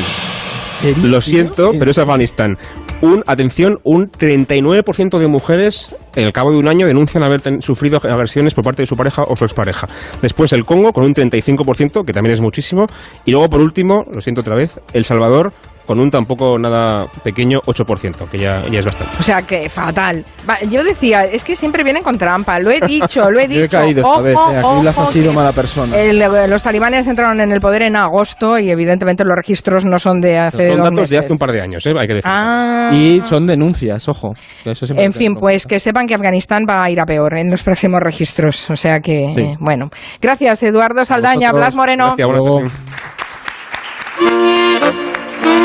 Lo 1.04 1.22
siento, 1.22 1.72
pero 1.78 1.92
es 1.92 1.98
Afganistán. 1.98 2.58
Un, 3.02 3.24
atención, 3.28 3.80
un 3.84 4.10
39% 4.12 5.18
de 5.20 5.28
mujeres 5.28 5.96
al 6.16 6.32
cabo 6.32 6.52
de 6.52 6.58
un 6.58 6.68
año 6.68 6.88
denuncian 6.88 7.24
haber 7.24 7.42
ten- 7.42 7.62
sufrido 7.62 7.98
agresiones 7.98 8.54
por 8.54 8.64
parte 8.64 8.84
de 8.84 8.86
su 8.86 8.96
pareja 8.96 9.24
o 9.28 9.36
su 9.36 9.44
expareja. 9.46 9.88
Después 10.22 10.54
el 10.54 10.66
Congo 10.66 10.94
con 10.94 11.04
un 11.04 11.14
35%, 11.14 12.06
que 12.06 12.14
también 12.14 12.34
es 12.34 12.42
muchísimo. 12.42 12.88
Y 13.26 13.32
luego, 13.32 13.50
por 13.50 13.62
último, 13.62 14.06
lo 14.12 14.22
siento 14.22 14.42
otra 14.42 14.56
vez, 14.56 14.80
El 14.94 15.04
Salvador 15.06 15.54
con 15.86 16.00
un 16.00 16.10
tampoco 16.12 16.58
nada 16.60 17.06
pequeño 17.24 17.60
8%, 17.66 18.28
que 18.30 18.38
ya, 18.38 18.62
ya 18.64 18.80
es 18.80 18.86
bastante. 18.86 19.18
O 19.20 19.24
sea 19.24 19.42
que 19.42 19.70
fatal. 19.70 20.24
Va, 20.50 20.60
yo 20.70 20.84
decía, 20.84 21.24
es 21.26 21.44
que 21.44 21.56
siempre 21.56 21.84
vienen 21.84 22.04
con 22.04 22.18
trampa. 22.18 22.60
Lo 22.60 22.72
he 22.72 22.80
dicho, 22.82 23.30
lo 23.32 23.40
he 23.40 23.48
dicho. 23.48 23.56
Yo 23.60 23.66
he 23.66 23.70
caído 23.70 24.00
esta 24.02 24.10
Ojo, 24.12 24.24
vez, 24.24 24.36
eh, 24.36 24.58
aquí 24.58 24.82
Blas 24.82 24.98
ha 24.98 25.02
ojo, 25.04 25.12
sido 25.12 25.34
mala 25.34 25.52
persona. 25.52 25.98
el- 25.98 26.50
los 26.50 26.62
talibanes 26.64 27.08
entraron 27.08 27.40
en 27.42 27.52
el 27.52 27.60
poder 27.60 27.84
en 27.84 27.96
agosto 27.96 28.58
y 28.60 28.70
evidentemente 28.70 29.24
los 29.24 29.36
registros 29.36 29.86
no 29.86 29.98
son 30.00 30.20
de 30.22 30.38
hace 30.40 30.68
Son 30.70 30.78
dos 30.78 30.84
datos 30.86 30.96
de 30.96 31.02
meses. 31.02 31.20
hace 31.20 31.34
un 31.34 31.40
par 31.40 31.52
de 31.52 31.62
años, 31.62 31.86
¿eh? 31.86 31.94
hay 31.98 32.08
que 32.08 32.14
decir. 32.16 32.32
Ah. 32.32 32.90
Y 32.94 33.22
son 33.22 33.46
denuncias, 33.46 34.08
ojo. 34.10 34.30
eso 34.66 34.86
siempre 34.86 35.06
En 35.06 35.14
fin, 35.14 35.36
pues 35.36 35.66
que 35.66 35.80
sepan 35.80 36.08
que 36.08 36.16
Afganistán 36.16 36.66
va 36.70 36.84
a 36.84 36.90
ir 36.90 37.00
a 37.00 37.06
peor 37.06 37.38
en 37.38 37.50
los 37.52 37.64
próximos 37.64 38.00
registros. 38.02 38.70
O 38.70 38.76
sea 38.76 39.00
que, 39.00 39.32
Sí. 39.36 39.42
eh, 39.42 39.56
bueno. 39.60 39.90
Gracias, 40.22 40.64
Eduardo 40.64 41.06
Saldaña. 41.06 41.52
Blas 41.52 41.76
Moreno. 41.76 42.16
Gracias. 42.18 43.15